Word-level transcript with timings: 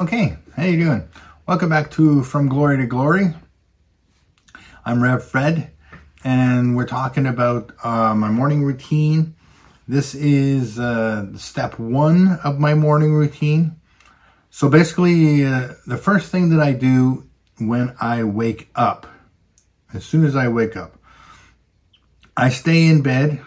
Okay, 0.00 0.38
how 0.56 0.64
you 0.64 0.82
doing? 0.82 1.06
Welcome 1.46 1.68
back 1.68 1.90
to 1.90 2.24
From 2.24 2.48
Glory 2.48 2.78
to 2.78 2.86
Glory. 2.86 3.34
I'm 4.82 5.02
Rev 5.02 5.22
Fred, 5.22 5.72
and 6.24 6.74
we're 6.74 6.86
talking 6.86 7.26
about 7.26 7.72
uh, 7.84 8.14
my 8.14 8.30
morning 8.30 8.64
routine. 8.64 9.34
This 9.86 10.14
is 10.14 10.78
uh, 10.78 11.36
step 11.36 11.78
one 11.78 12.40
of 12.42 12.58
my 12.58 12.72
morning 12.72 13.12
routine. 13.12 13.78
So 14.48 14.70
basically, 14.70 15.44
uh, 15.44 15.74
the 15.86 15.98
first 15.98 16.32
thing 16.32 16.48
that 16.48 16.60
I 16.60 16.72
do 16.72 17.28
when 17.58 17.94
I 18.00 18.24
wake 18.24 18.70
up, 18.74 19.06
as 19.92 20.06
soon 20.06 20.24
as 20.24 20.34
I 20.34 20.48
wake 20.48 20.78
up, 20.78 20.96
I 22.38 22.48
stay 22.48 22.86
in 22.86 23.02
bed 23.02 23.42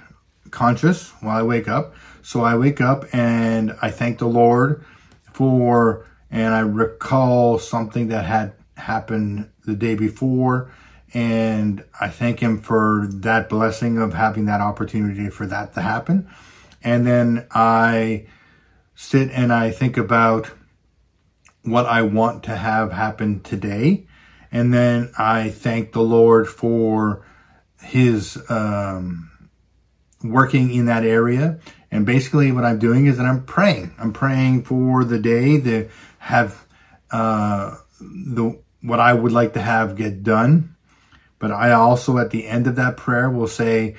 conscious 0.52 1.10
while 1.20 1.36
I 1.36 1.42
wake 1.42 1.68
up. 1.68 1.96
So 2.22 2.42
I 2.42 2.56
wake 2.56 2.80
up 2.80 3.06
and 3.12 3.76
I 3.82 3.90
thank 3.90 4.20
the 4.20 4.28
Lord 4.28 4.86
for 5.34 6.06
and 6.34 6.56
I 6.56 6.62
recall 6.62 7.60
something 7.60 8.08
that 8.08 8.26
had 8.26 8.54
happened 8.76 9.52
the 9.66 9.76
day 9.76 9.94
before. 9.94 10.72
And 11.14 11.86
I 12.02 12.10
thank 12.10 12.40
him 12.40 12.60
for 12.60 13.08
that 13.08 13.50
blessing 13.50 14.00
of 14.00 14.16
having 14.16 14.46
that 14.46 14.60
opportunity 14.60 15.30
for 15.30 15.46
that 15.46 15.76
to 15.76 15.82
happen. 15.82 16.28
And 16.84 17.06
then 17.06 17.46
I 17.52 18.26
sit 18.96 19.30
and 19.30 19.54
I 19.54 19.70
think 19.70 19.96
about 19.96 20.50
what 21.62 21.86
I 21.86 22.02
want 22.02 22.42
to 22.46 22.56
have 22.56 22.92
happen 22.92 23.42
today. 23.42 24.08
And 24.52 24.74
then 24.74 25.12
I 25.16 25.52
thank 25.52 25.92
the 25.92 26.02
Lord 26.02 26.48
for 26.48 27.24
his 27.80 28.44
um, 28.50 29.50
working 30.24 30.74
in 30.74 30.88
that 30.88 31.04
area. 31.04 31.60
And 31.92 32.08
basically, 32.08 32.52
what 32.52 32.66
I'm 32.66 32.80
doing 32.80 33.06
is 33.06 33.18
that 33.18 33.28
I'm 33.28 33.46
praying. 33.46 33.94
I'm 34.00 34.14
praying 34.14 34.64
for 34.64 35.04
the 35.04 35.20
day 35.20 35.62
to 35.62 35.90
have 36.24 36.66
uh, 37.12 37.76
the 38.00 38.58
what 38.82 39.00
I 39.00 39.14
would 39.14 39.34
like 39.34 39.54
to 39.54 39.62
have 39.62 39.98
get 39.98 40.24
done. 40.24 40.76
But 41.38 41.52
I 41.52 41.72
also, 41.72 42.18
at 42.18 42.30
the 42.32 42.48
end 42.48 42.66
of 42.66 42.78
that 42.78 42.96
prayer, 42.96 43.30
will 43.30 43.48
say, 43.48 43.96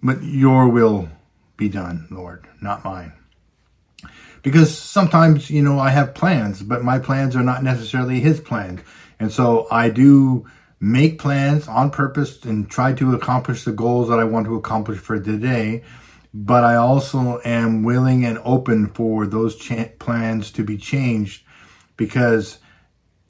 "But 0.00 0.22
Your 0.22 0.68
will 0.68 1.08
be 1.56 1.68
done, 1.68 2.06
Lord, 2.10 2.46
not 2.60 2.84
mine." 2.84 3.12
Because 4.42 4.76
sometimes, 4.76 5.50
you 5.50 5.62
know, 5.62 5.80
I 5.80 5.90
have 5.90 6.14
plans, 6.14 6.62
but 6.62 6.84
my 6.84 6.98
plans 7.00 7.34
are 7.34 7.42
not 7.42 7.64
necessarily 7.64 8.20
His 8.20 8.40
plans, 8.40 8.80
and 9.18 9.32
so 9.32 9.66
I 9.70 9.90
do 9.90 10.46
make 10.78 11.18
plans 11.18 11.66
on 11.66 11.90
purpose 11.90 12.44
and 12.44 12.70
try 12.70 12.92
to 12.92 13.14
accomplish 13.14 13.64
the 13.64 13.72
goals 13.72 14.08
that 14.10 14.20
I 14.20 14.24
want 14.24 14.46
to 14.46 14.54
accomplish 14.54 14.98
for 14.98 15.18
today. 15.18 15.82
But 16.32 16.62
I 16.62 16.76
also 16.76 17.40
am 17.44 17.82
willing 17.82 18.24
and 18.24 18.38
open 18.44 18.88
for 18.88 19.26
those 19.26 19.56
cha- 19.56 19.90
plans 19.98 20.50
to 20.52 20.62
be 20.64 20.76
changed 20.76 21.43
because 21.96 22.58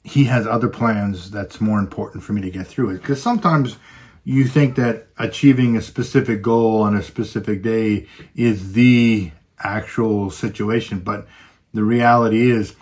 he 0.03 0.25
has 0.25 0.45
other 0.45 0.69
plans 0.69 1.31
that's 1.31 1.59
more 1.59 1.79
important 1.79 2.23
for 2.23 2.33
me 2.33 2.41
to 2.41 2.51
get 2.51 2.67
through 2.67 2.91
it. 2.91 3.01
Because 3.01 3.21
sometimes 3.21 3.77
you 4.23 4.45
think 4.45 4.75
that 4.75 5.07
achieving 5.17 5.75
a 5.75 5.81
specific 5.81 6.41
goal 6.41 6.81
on 6.81 6.95
a 6.95 7.01
specific 7.01 7.61
day 7.61 8.07
is 8.35 8.73
the 8.73 9.31
actual 9.59 10.29
situation, 10.29 10.99
but 10.99 11.27
the 11.73 11.83
reality 11.83 12.51
is, 12.51 12.75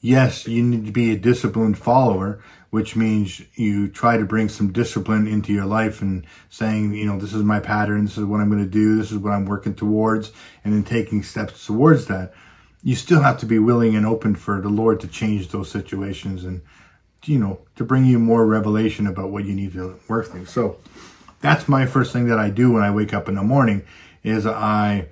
yes, 0.00 0.46
you 0.46 0.62
need 0.62 0.86
to 0.86 0.92
be 0.92 1.12
a 1.12 1.18
disciplined 1.18 1.78
follower, 1.78 2.42
which 2.70 2.96
means 2.96 3.42
you 3.54 3.88
try 3.88 4.16
to 4.16 4.24
bring 4.24 4.48
some 4.48 4.72
discipline 4.72 5.26
into 5.26 5.52
your 5.52 5.66
life 5.66 6.00
and 6.00 6.26
saying, 6.48 6.94
you 6.94 7.06
know, 7.06 7.18
this 7.18 7.34
is 7.34 7.42
my 7.42 7.60
pattern, 7.60 8.06
this 8.06 8.18
is 8.18 8.24
what 8.24 8.40
I'm 8.40 8.50
going 8.50 8.64
to 8.64 8.70
do, 8.70 8.96
this 8.98 9.12
is 9.12 9.18
what 9.18 9.32
I'm 9.32 9.46
working 9.46 9.74
towards, 9.74 10.32
and 10.64 10.72
then 10.72 10.82
taking 10.82 11.22
steps 11.22 11.66
towards 11.66 12.06
that 12.06 12.32
you 12.86 12.94
still 12.94 13.22
have 13.22 13.36
to 13.36 13.46
be 13.46 13.58
willing 13.58 13.96
and 13.96 14.06
open 14.06 14.36
for 14.36 14.60
the 14.60 14.68
Lord 14.68 15.00
to 15.00 15.08
change 15.08 15.48
those 15.48 15.68
situations 15.68 16.44
and, 16.44 16.62
you 17.24 17.36
know, 17.36 17.58
to 17.74 17.82
bring 17.82 18.04
you 18.04 18.20
more 18.20 18.46
revelation 18.46 19.08
about 19.08 19.30
what 19.30 19.44
you 19.44 19.54
need 19.54 19.72
to 19.72 19.98
work 20.06 20.28
through. 20.28 20.46
So 20.46 20.78
that's 21.40 21.68
my 21.68 21.84
first 21.84 22.12
thing 22.12 22.28
that 22.28 22.38
I 22.38 22.48
do 22.48 22.70
when 22.70 22.84
I 22.84 22.92
wake 22.92 23.12
up 23.12 23.28
in 23.28 23.34
the 23.34 23.42
morning 23.42 23.82
is 24.22 24.46
I 24.46 25.08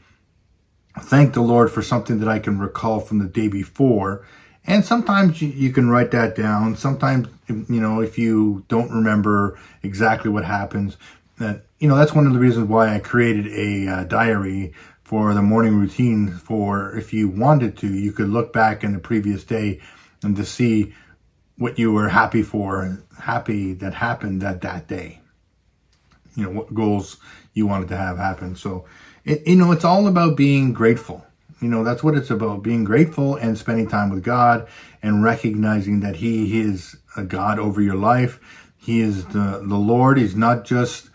thank 1.00 1.34
the 1.34 1.40
Lord 1.40 1.68
for 1.68 1.82
something 1.82 2.20
that 2.20 2.28
I 2.28 2.38
can 2.38 2.60
recall 2.60 3.00
from 3.00 3.18
the 3.18 3.26
day 3.26 3.48
before. 3.48 4.24
And 4.64 4.84
sometimes 4.84 5.42
you, 5.42 5.72
can 5.72 5.90
write 5.90 6.12
that 6.12 6.36
down. 6.36 6.76
Sometimes, 6.76 7.26
you 7.48 7.80
know, 7.80 8.00
if 8.00 8.16
you 8.16 8.64
don't 8.68 8.92
remember 8.92 9.58
exactly 9.82 10.30
what 10.30 10.44
happens, 10.44 10.96
that, 11.38 11.62
you 11.80 11.88
know, 11.88 11.96
that's 11.96 12.14
one 12.14 12.28
of 12.28 12.34
the 12.34 12.38
reasons 12.38 12.68
why 12.68 12.94
I 12.94 13.00
created 13.00 13.48
a 13.48 13.88
uh, 13.88 14.04
diary 14.04 14.72
for 15.04 15.34
the 15.34 15.42
morning 15.42 15.76
routine 15.76 16.30
for 16.30 16.96
if 16.96 17.12
you 17.12 17.28
wanted 17.28 17.76
to, 17.78 17.86
you 17.86 18.10
could 18.10 18.30
look 18.30 18.52
back 18.52 18.82
in 18.82 18.92
the 18.92 18.98
previous 18.98 19.44
day 19.44 19.80
and 20.22 20.34
to 20.36 20.44
see 20.44 20.94
what 21.56 21.78
you 21.78 21.92
were 21.92 22.08
happy 22.08 22.42
for, 22.42 23.02
happy 23.20 23.74
that 23.74 23.94
happened 23.94 24.40
that 24.40 24.62
that 24.62 24.88
day. 24.88 25.20
You 26.34 26.44
know, 26.44 26.50
what 26.50 26.74
goals 26.74 27.18
you 27.52 27.66
wanted 27.66 27.88
to 27.88 27.96
have 27.96 28.16
happen. 28.16 28.56
So, 28.56 28.86
it, 29.24 29.46
you 29.46 29.56
know, 29.56 29.70
it's 29.70 29.84
all 29.84 30.08
about 30.08 30.36
being 30.36 30.72
grateful. 30.72 31.24
You 31.60 31.68
know, 31.68 31.84
that's 31.84 32.02
what 32.02 32.16
it's 32.16 32.30
about 32.30 32.62
being 32.62 32.82
grateful 32.82 33.36
and 33.36 33.56
spending 33.56 33.86
time 33.86 34.10
with 34.10 34.24
God 34.24 34.66
and 35.02 35.22
recognizing 35.22 36.00
that 36.00 36.16
He 36.16 36.60
is 36.60 36.96
a 37.16 37.22
God 37.22 37.58
over 37.58 37.80
your 37.80 37.94
life. 37.94 38.40
He 38.76 39.00
is 39.00 39.26
the, 39.26 39.62
the 39.64 39.76
Lord. 39.76 40.18
He's 40.18 40.34
not 40.34 40.64
just 40.64 41.08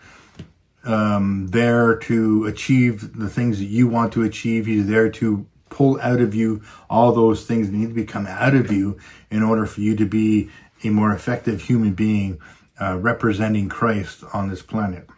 um, 0.84 1.48
there 1.48 1.96
to 1.96 2.46
achieve 2.46 3.18
the 3.18 3.28
things 3.28 3.58
that 3.58 3.66
you 3.66 3.88
want 3.88 4.12
to 4.14 4.22
achieve. 4.22 4.66
He's 4.66 4.86
there 4.86 5.10
to 5.10 5.46
pull 5.68 6.00
out 6.00 6.20
of 6.20 6.34
you 6.34 6.62
all 6.88 7.12
those 7.12 7.44
things 7.44 7.70
that 7.70 7.76
need 7.76 7.88
to 7.88 7.94
be 7.94 8.04
come 8.04 8.26
out 8.26 8.54
of 8.54 8.72
you 8.72 8.98
in 9.30 9.42
order 9.42 9.66
for 9.66 9.80
you 9.80 9.94
to 9.96 10.04
be 10.04 10.50
a 10.82 10.90
more 10.90 11.12
effective 11.12 11.62
human 11.62 11.94
being 11.94 12.40
uh, 12.80 12.96
representing 12.98 13.68
Christ 13.68 14.24
on 14.32 14.48
this 14.48 14.62
planet. 14.62 15.08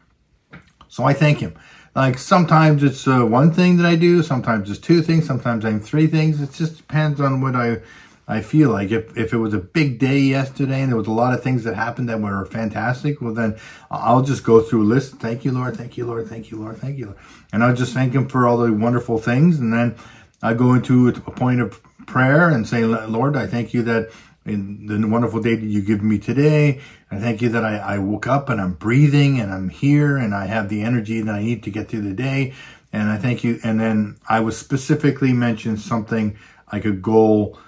So 0.88 1.04
I 1.04 1.14
thank 1.14 1.38
him. 1.38 1.54
Like 1.94 2.18
sometimes 2.18 2.82
it's 2.82 3.06
uh, 3.06 3.24
one 3.24 3.52
thing 3.52 3.76
that 3.76 3.86
I 3.86 3.96
do, 3.96 4.22
sometimes 4.22 4.70
it's 4.70 4.80
two 4.80 5.02
things, 5.02 5.26
sometimes 5.26 5.64
I'm 5.64 5.80
three 5.80 6.06
things. 6.06 6.40
It 6.40 6.52
just 6.52 6.78
depends 6.78 7.20
on 7.20 7.40
what 7.40 7.54
I 7.54 7.80
I 8.28 8.40
feel 8.40 8.70
like 8.70 8.90
if, 8.90 9.16
if 9.16 9.32
it 9.32 9.38
was 9.38 9.52
a 9.52 9.58
big 9.58 9.98
day 9.98 10.18
yesterday 10.18 10.80
and 10.80 10.90
there 10.90 10.96
was 10.96 11.08
a 11.08 11.12
lot 11.12 11.34
of 11.34 11.42
things 11.42 11.64
that 11.64 11.74
happened 11.74 12.08
that 12.08 12.20
were 12.20 12.46
fantastic, 12.46 13.20
well, 13.20 13.34
then 13.34 13.58
I'll 13.90 14.22
just 14.22 14.44
go 14.44 14.60
through 14.60 14.84
a 14.84 14.84
list. 14.84 15.16
Thank 15.16 15.44
you, 15.44 15.52
Lord. 15.52 15.76
Thank 15.76 15.96
you, 15.96 16.06
Lord. 16.06 16.28
Thank 16.28 16.50
you, 16.50 16.58
Lord. 16.58 16.78
Thank 16.78 16.98
you, 16.98 17.06
Lord. 17.06 17.18
And 17.52 17.64
I'll 17.64 17.74
just 17.74 17.92
thank 17.92 18.12
Him 18.12 18.28
for 18.28 18.46
all 18.46 18.58
the 18.58 18.72
wonderful 18.72 19.18
things. 19.18 19.58
And 19.58 19.72
then 19.72 19.96
I 20.40 20.54
go 20.54 20.72
into 20.72 21.08
a 21.08 21.30
point 21.30 21.60
of 21.60 21.82
prayer 22.06 22.48
and 22.48 22.66
say, 22.66 22.84
Lord, 22.84 23.36
I 23.36 23.46
thank 23.46 23.74
you 23.74 23.82
that 23.82 24.10
in 24.44 24.86
the 24.86 25.06
wonderful 25.06 25.40
day 25.40 25.54
that 25.54 25.66
you 25.66 25.80
give 25.80 26.02
me 26.02 26.18
today. 26.18 26.80
I 27.10 27.18
thank 27.18 27.42
you 27.42 27.48
that 27.50 27.64
I, 27.64 27.76
I 27.76 27.98
woke 27.98 28.26
up 28.26 28.48
and 28.48 28.60
I'm 28.60 28.74
breathing 28.74 29.38
and 29.40 29.52
I'm 29.52 29.68
here 29.68 30.16
and 30.16 30.34
I 30.34 30.46
have 30.46 30.68
the 30.68 30.82
energy 30.82 31.20
that 31.20 31.34
I 31.34 31.42
need 31.42 31.62
to 31.64 31.70
get 31.70 31.88
through 31.88 32.02
the 32.02 32.14
day. 32.14 32.54
And 32.92 33.08
I 33.08 33.18
thank 33.18 33.44
you. 33.44 33.60
And 33.62 33.80
then 33.80 34.18
I 34.28 34.40
was 34.40 34.58
specifically 34.58 35.32
mentioned 35.32 35.80
something 35.80 36.36
like 36.72 36.84
a 36.84 36.90
goal 36.90 37.58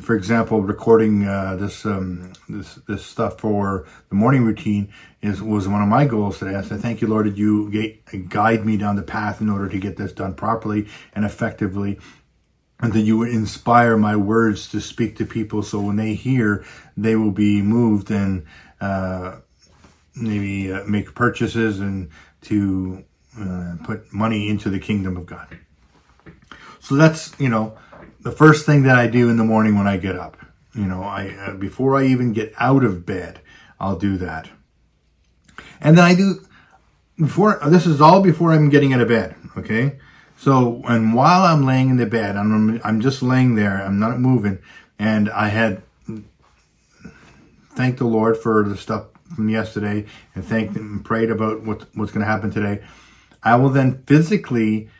for 0.00 0.16
example, 0.16 0.62
recording 0.62 1.26
uh, 1.26 1.56
this 1.56 1.84
um, 1.84 2.32
this 2.48 2.76
this 2.88 3.04
stuff 3.04 3.38
for 3.38 3.86
the 4.08 4.14
morning 4.14 4.44
routine 4.44 4.92
is 5.20 5.42
was 5.42 5.68
one 5.68 5.82
of 5.82 5.88
my 5.88 6.06
goals 6.06 6.38
today. 6.38 6.54
I 6.54 6.62
said, 6.62 6.80
"Thank 6.80 7.02
you, 7.02 7.08
Lord, 7.08 7.26
that 7.26 7.36
you 7.36 7.70
get, 7.70 8.30
guide 8.30 8.64
me 8.64 8.78
down 8.78 8.96
the 8.96 9.02
path 9.02 9.40
in 9.40 9.50
order 9.50 9.68
to 9.68 9.78
get 9.78 9.98
this 9.98 10.12
done 10.12 10.34
properly 10.34 10.88
and 11.14 11.24
effectively." 11.24 11.98
And 12.80 12.92
that 12.94 13.02
you 13.02 13.16
would 13.18 13.28
inspire 13.28 13.96
my 13.96 14.16
words 14.16 14.68
to 14.70 14.80
speak 14.80 15.16
to 15.18 15.24
people, 15.24 15.62
so 15.62 15.80
when 15.80 15.94
they 15.96 16.14
hear, 16.14 16.64
they 16.96 17.14
will 17.14 17.30
be 17.30 17.62
moved 17.62 18.10
and 18.10 18.44
uh, 18.80 19.36
maybe 20.16 20.72
uh, 20.72 20.82
make 20.84 21.14
purchases 21.14 21.78
and 21.78 22.10
to 22.40 23.04
uh, 23.38 23.76
put 23.84 24.12
money 24.12 24.48
into 24.48 24.68
the 24.68 24.80
kingdom 24.80 25.16
of 25.16 25.26
God. 25.26 25.58
So 26.82 26.96
that's 26.96 27.32
you 27.38 27.48
know 27.48 27.78
the 28.20 28.32
first 28.32 28.66
thing 28.66 28.82
that 28.82 28.96
I 28.96 29.06
do 29.06 29.30
in 29.30 29.36
the 29.36 29.44
morning 29.44 29.78
when 29.78 29.86
I 29.86 29.96
get 29.96 30.16
up. 30.16 30.36
You 30.74 30.84
know, 30.84 31.02
I 31.04 31.28
uh, 31.28 31.54
before 31.54 31.96
I 31.96 32.06
even 32.06 32.32
get 32.32 32.52
out 32.58 32.82
of 32.82 33.06
bed, 33.06 33.40
I'll 33.78 33.96
do 33.96 34.16
that. 34.18 34.48
And 35.80 35.96
then 35.96 36.04
I 36.04 36.14
do 36.14 36.44
before 37.16 37.60
this 37.66 37.86
is 37.86 38.00
all 38.00 38.20
before 38.20 38.52
I'm 38.52 38.68
getting 38.68 38.92
out 38.92 39.00
of 39.00 39.08
bed, 39.08 39.36
okay? 39.56 40.00
So, 40.36 40.82
and 40.88 41.14
while 41.14 41.42
I'm 41.42 41.64
laying 41.64 41.88
in 41.88 41.98
the 41.98 42.06
bed, 42.06 42.36
I'm 42.36 42.80
I'm 42.82 43.00
just 43.00 43.22
laying 43.22 43.54
there, 43.54 43.80
I'm 43.80 44.00
not 44.00 44.18
moving, 44.18 44.58
and 44.98 45.30
I 45.30 45.48
had 45.48 45.82
thanked 47.76 47.98
the 47.98 48.06
Lord 48.06 48.36
for 48.36 48.68
the 48.68 48.76
stuff 48.76 49.06
from 49.36 49.48
yesterday 49.48 50.04
and 50.34 50.44
thanked 50.44 50.76
and 50.76 51.04
prayed 51.04 51.30
about 51.30 51.62
what 51.62 51.86
what's 51.94 52.10
going 52.10 52.24
to 52.24 52.30
happen 52.30 52.50
today. 52.50 52.82
I 53.44 53.54
will 53.54 53.70
then 53.70 54.02
physically 54.04 54.90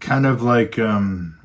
kind 0.00 0.26
of 0.26 0.42
like 0.42 0.78
um 0.78 1.38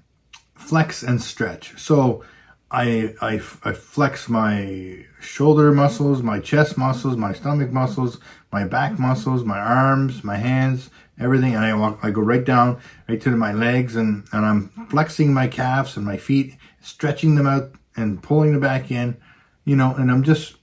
flex 0.56 1.02
and 1.02 1.22
stretch. 1.22 1.80
So 1.80 2.24
I, 2.72 3.16
I, 3.22 3.42
I 3.64 3.74
flex 3.74 4.30
my 4.30 5.06
shoulder 5.20 5.72
muscles, 5.72 6.22
my 6.22 6.40
chest 6.40 6.78
muscles, 6.78 7.18
my 7.18 7.34
stomach 7.34 7.72
muscles, 7.72 8.20
my 8.52 8.66
back 8.66 9.00
muscles, 9.00 9.44
my 9.44 9.58
arms, 9.58 10.24
my 10.24 10.38
hands, 10.38 10.92
everything. 11.20 11.56
And 11.56 11.66
I 11.66 11.74
walk, 11.74 12.00
I 12.04 12.12
go 12.12 12.22
right 12.22 12.46
down, 12.46 12.80
right 13.08 13.20
to 13.22 13.32
my 13.32 13.52
legs 13.52 13.96
and, 13.96 14.26
and 14.32 14.46
I'm 14.46 14.70
flexing 14.90 15.34
my 15.34 15.48
calves 15.48 15.98
and 15.98 16.06
my 16.06 16.18
feet, 16.18 16.56
stretching 16.80 17.34
them 17.34 17.48
out 17.48 17.72
and 17.96 18.22
pulling 18.22 18.54
it 18.54 18.62
back 18.62 18.92
in, 18.92 19.18
you 19.66 19.76
know, 19.76 19.96
and 19.96 20.12
I'm 20.12 20.22
just 20.22 20.56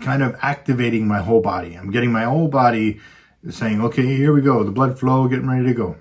kind 0.00 0.22
of 0.22 0.36
activating 0.42 1.08
my 1.08 1.20
whole 1.20 1.40
body. 1.40 1.74
I'm 1.74 1.90
getting 1.90 2.12
my 2.12 2.24
whole 2.24 2.48
body 2.48 3.00
saying, 3.48 3.80
okay, 3.80 4.04
here 4.04 4.34
we 4.34 4.42
go, 4.42 4.62
the 4.62 4.70
blood 4.70 4.98
flow, 4.98 5.28
getting 5.28 5.48
ready 5.48 5.64
to 5.64 5.74
go. 5.74 5.96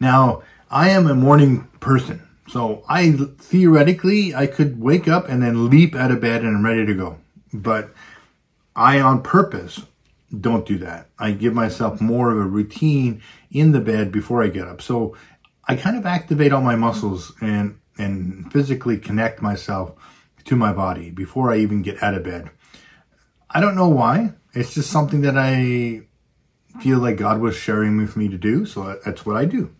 Now, 0.00 0.42
I 0.70 0.90
am 0.90 1.06
a 1.06 1.14
morning 1.14 1.68
person. 1.80 2.22
So 2.48 2.82
I 2.88 3.12
theoretically 3.12 4.34
I 4.34 4.46
could 4.46 4.80
wake 4.80 5.06
up 5.06 5.28
and 5.28 5.42
then 5.42 5.68
leap 5.68 5.94
out 5.94 6.10
of 6.10 6.20
bed 6.20 6.42
and 6.42 6.56
I'm 6.56 6.64
ready 6.64 6.86
to 6.86 6.94
go. 6.94 7.18
But 7.52 7.90
I 8.74 9.00
on 9.00 9.22
purpose 9.22 9.82
don't 10.38 10.66
do 10.66 10.78
that. 10.78 11.08
I 11.18 11.32
give 11.32 11.54
myself 11.54 12.00
more 12.00 12.30
of 12.30 12.38
a 12.38 12.42
routine 12.42 13.22
in 13.50 13.72
the 13.72 13.80
bed 13.80 14.12
before 14.12 14.42
I 14.42 14.48
get 14.48 14.68
up. 14.68 14.82
So 14.82 15.16
I 15.66 15.76
kind 15.76 15.96
of 15.96 16.06
activate 16.06 16.52
all 16.52 16.62
my 16.62 16.76
muscles 16.76 17.32
and 17.40 17.78
and 17.96 18.50
physically 18.52 18.96
connect 18.96 19.42
myself 19.42 19.94
to 20.44 20.54
my 20.54 20.72
body 20.72 21.10
before 21.10 21.52
I 21.52 21.58
even 21.58 21.82
get 21.82 22.02
out 22.02 22.14
of 22.14 22.22
bed. 22.22 22.50
I 23.50 23.60
don't 23.60 23.74
know 23.74 23.88
why. 23.88 24.34
It's 24.54 24.74
just 24.74 24.90
something 24.90 25.22
that 25.22 25.36
I 25.36 26.02
feel 26.80 26.98
like 26.98 27.16
God 27.16 27.40
was 27.40 27.56
sharing 27.56 27.96
with 27.96 28.16
me 28.16 28.28
to 28.28 28.38
do. 28.38 28.64
So 28.64 28.98
that's 29.04 29.26
what 29.26 29.36
I 29.36 29.46
do. 29.46 29.74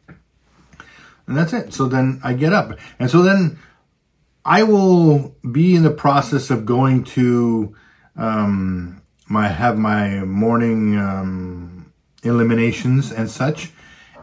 And 1.29 1.37
that's 1.37 1.53
it. 1.53 1.75
So 1.75 1.87
then 1.87 2.21
I 2.25 2.33
get 2.33 2.53
up. 2.53 2.77
And 2.99 3.11
so 3.11 3.23
then 3.23 3.59
I 4.45 4.63
will 4.63 5.37
be 5.51 5.77
in 5.77 5.83
the 5.83 5.91
process 5.91 6.51
of 6.51 6.65
going 6.65 7.05
to 7.05 7.77
um, 8.17 9.03
my 9.29 9.49
have 9.49 9.77
my 9.77 10.25
morning 10.25 10.99
um, 10.99 11.93
eliminations 12.23 13.13
and 13.13 13.31
such, 13.31 13.73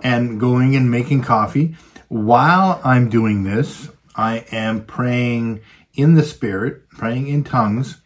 and 0.01 0.39
going 0.39 0.75
and 0.75 0.89
making 0.89 1.21
coffee. 1.21 1.77
While 2.07 2.81
I'm 2.83 3.07
doing 3.09 3.43
this, 3.43 3.89
I 4.15 4.45
am 4.51 4.85
praying 4.85 5.61
in 5.93 6.15
the 6.15 6.23
spirit, 6.23 6.89
praying 6.89 7.27
in 7.27 7.43
tongues, 7.43 8.01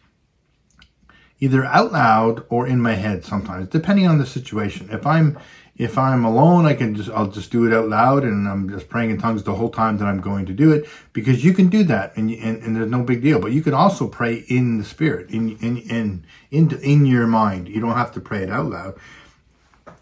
either 1.38 1.64
out 1.64 1.92
loud 1.92 2.44
or 2.50 2.66
in 2.66 2.80
my 2.80 2.94
head 2.94 3.24
sometimes, 3.24 3.68
depending 3.68 4.06
on 4.06 4.18
the 4.18 4.26
situation. 4.26 4.90
If 4.92 5.06
I'm 5.06 5.38
if 5.80 5.96
I'm 5.96 6.26
alone, 6.26 6.66
I 6.66 6.74
can 6.74 6.94
just 6.94 7.08
I'll 7.08 7.28
just 7.30 7.50
do 7.50 7.66
it 7.66 7.72
out 7.72 7.88
loud 7.88 8.22
and 8.22 8.46
I'm 8.46 8.68
just 8.68 8.90
praying 8.90 9.08
in 9.08 9.18
tongues 9.18 9.44
the 9.44 9.54
whole 9.54 9.70
time 9.70 9.96
that 9.96 10.04
I'm 10.04 10.20
going 10.20 10.44
to 10.44 10.52
do 10.52 10.72
it 10.72 10.86
because 11.14 11.42
you 11.42 11.54
can 11.54 11.68
do 11.68 11.84
that 11.84 12.14
and 12.18 12.30
and, 12.30 12.62
and 12.62 12.76
there's 12.76 12.90
no 12.90 13.02
big 13.02 13.22
deal. 13.22 13.40
But 13.40 13.52
you 13.52 13.62
can 13.62 13.72
also 13.72 14.06
pray 14.06 14.44
in 14.46 14.76
the 14.76 14.84
spirit 14.84 15.30
in 15.30 15.56
in 15.56 15.78
in 15.78 16.26
in, 16.50 16.78
in 16.82 17.06
your 17.06 17.26
mind. 17.26 17.70
You 17.70 17.80
don't 17.80 17.96
have 17.96 18.12
to 18.12 18.20
pray 18.20 18.42
it 18.42 18.50
out 18.50 18.66
loud. 18.66 18.98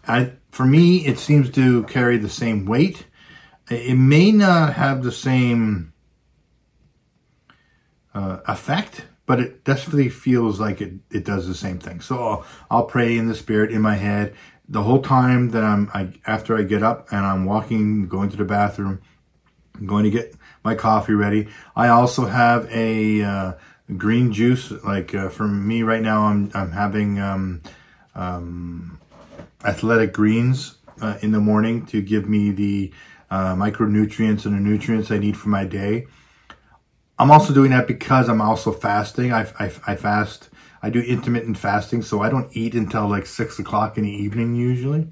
I 0.05 0.33
for 0.51 0.65
me, 0.65 1.05
it 1.05 1.17
seems 1.17 1.49
to 1.51 1.83
carry 1.83 2.17
the 2.17 2.29
same 2.29 2.65
weight. 2.65 3.05
It 3.69 3.95
may 3.95 4.33
not 4.33 4.73
have 4.73 5.01
the 5.01 5.13
same 5.13 5.93
uh, 8.13 8.39
effect, 8.47 9.05
but 9.25 9.39
it 9.39 9.63
definitely 9.63 10.09
feels 10.09 10.59
like 10.59 10.81
it, 10.81 10.95
it 11.09 11.23
does 11.23 11.47
the 11.47 11.55
same 11.55 11.79
thing. 11.79 12.01
So 12.01 12.21
I'll, 12.21 12.45
I'll 12.69 12.85
pray 12.85 13.15
in 13.15 13.27
the 13.27 13.35
spirit 13.35 13.71
in 13.71 13.81
my 13.81 13.95
head 13.95 14.35
the 14.69 14.83
whole 14.83 15.01
time 15.01 15.49
that 15.49 15.63
I'm 15.63 15.89
I, 15.93 16.13
after 16.27 16.55
I 16.55 16.63
get 16.63 16.83
up 16.83 17.11
and 17.11 17.25
I'm 17.25 17.45
walking, 17.45 18.07
going 18.07 18.29
to 18.29 18.37
the 18.37 18.45
bathroom, 18.45 19.01
I'm 19.75 19.87
going 19.87 20.03
to 20.03 20.11
get 20.11 20.35
my 20.63 20.75
coffee 20.75 21.13
ready. 21.13 21.47
I 21.75 21.87
also 21.87 22.27
have 22.27 22.69
a 22.71 23.23
uh, 23.23 23.53
green 23.97 24.31
juice. 24.31 24.71
Like 24.71 25.15
uh, 25.15 25.29
for 25.29 25.47
me 25.47 25.81
right 25.81 26.01
now, 26.01 26.23
I'm 26.23 26.51
I'm 26.53 26.71
having 26.71 27.19
um, 27.19 27.61
um, 28.13 28.99
athletic 29.65 30.13
greens 30.13 30.75
uh, 31.01 31.17
in 31.21 31.31
the 31.31 31.39
morning 31.39 31.85
to 31.87 32.01
give 32.01 32.29
me 32.29 32.51
the 32.51 32.93
uh, 33.31 33.55
micronutrients 33.55 34.45
and 34.45 34.55
the 34.55 34.59
nutrients 34.59 35.09
I 35.11 35.17
need 35.17 35.37
for 35.37 35.49
my 35.49 35.65
day. 35.65 36.05
I'm 37.17 37.31
also 37.31 37.53
doing 37.53 37.71
that 37.71 37.87
because 37.87 38.29
I'm 38.29 38.41
also 38.41 38.71
fasting. 38.71 39.33
I, 39.33 39.41
I, 39.59 39.71
I 39.85 39.95
fast 39.95 40.48
I 40.81 40.89
do 40.89 41.01
intermittent 41.01 41.57
fasting, 41.57 42.01
so 42.01 42.21
I 42.21 42.29
don't 42.29 42.49
eat 42.55 42.73
until 42.73 43.07
like 43.07 43.25
six 43.25 43.59
o'clock 43.59 43.97
in 43.97 44.03
the 44.03 44.11
evening 44.11 44.55
usually. 44.55 45.07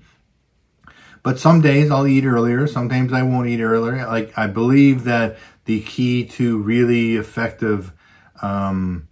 But 1.23 1.39
some 1.39 1.61
days 1.61 1.91
I'll 1.91 2.07
eat 2.07 2.25
earlier. 2.25 2.67
Sometimes 2.67 3.11
I 3.11 3.23
won't 3.23 3.47
eat 3.47 3.61
earlier. 3.61 4.05
Like 4.07 4.37
I 4.37 4.47
believe 4.47 5.03
that 5.03 5.37
the 5.65 5.81
key 5.81 6.23
to 6.25 6.57
really 6.57 7.17
effective 7.17 7.91
um, 8.41 9.07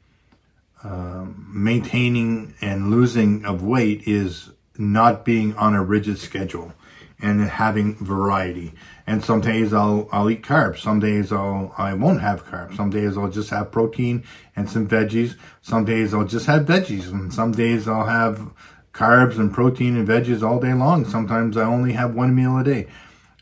uh, 0.84 1.26
maintaining 1.50 2.54
and 2.62 2.90
losing 2.90 3.44
of 3.46 3.64
weight 3.64 4.08
is 4.08 4.52
not 4.78 5.26
being 5.26 5.56
on 5.56 5.74
a 5.74 5.84
rigid 5.84 6.20
schedule 6.20 6.74
and 7.22 7.42
having 7.42 7.96
variety. 7.96 8.74
And 9.08 9.24
some 9.24 9.42
days 9.42 9.74
I'll 9.74 10.10
I'll 10.12 10.30
eat 10.30 10.42
carbs. 10.42 10.80
Some 10.80 11.00
days 11.00 11.32
I'll 11.32 11.74
I 11.78 11.94
won't 11.94 12.22
have 12.22 12.46
carbs. 12.46 12.76
Some 12.76 12.90
days 12.90 13.18
I'll 13.18 13.30
just 13.30 13.50
have 13.52 13.72
protein 13.72 14.24
and 14.56 14.70
some 14.70 14.88
veggies. 14.88 15.36
Some 15.62 15.86
days 15.86 16.14
I'll 16.14 16.26
just 16.26 16.48
have 16.48 16.66
veggies. 16.66 17.12
And 17.12 17.34
some 17.34 17.52
days 17.52 17.88
I'll 17.88 18.08
have 18.08 18.52
carbs 18.94 19.38
and 19.38 19.54
protein 19.54 19.96
and 19.96 20.08
veggies 20.08 20.42
all 20.42 20.60
day 20.60 20.74
long. 20.74 21.06
Sometimes 21.06 21.56
I 21.58 21.66
only 21.66 21.94
have 21.94 22.16
one 22.16 22.34
meal 22.34 22.58
a 22.58 22.64
day. 22.64 22.88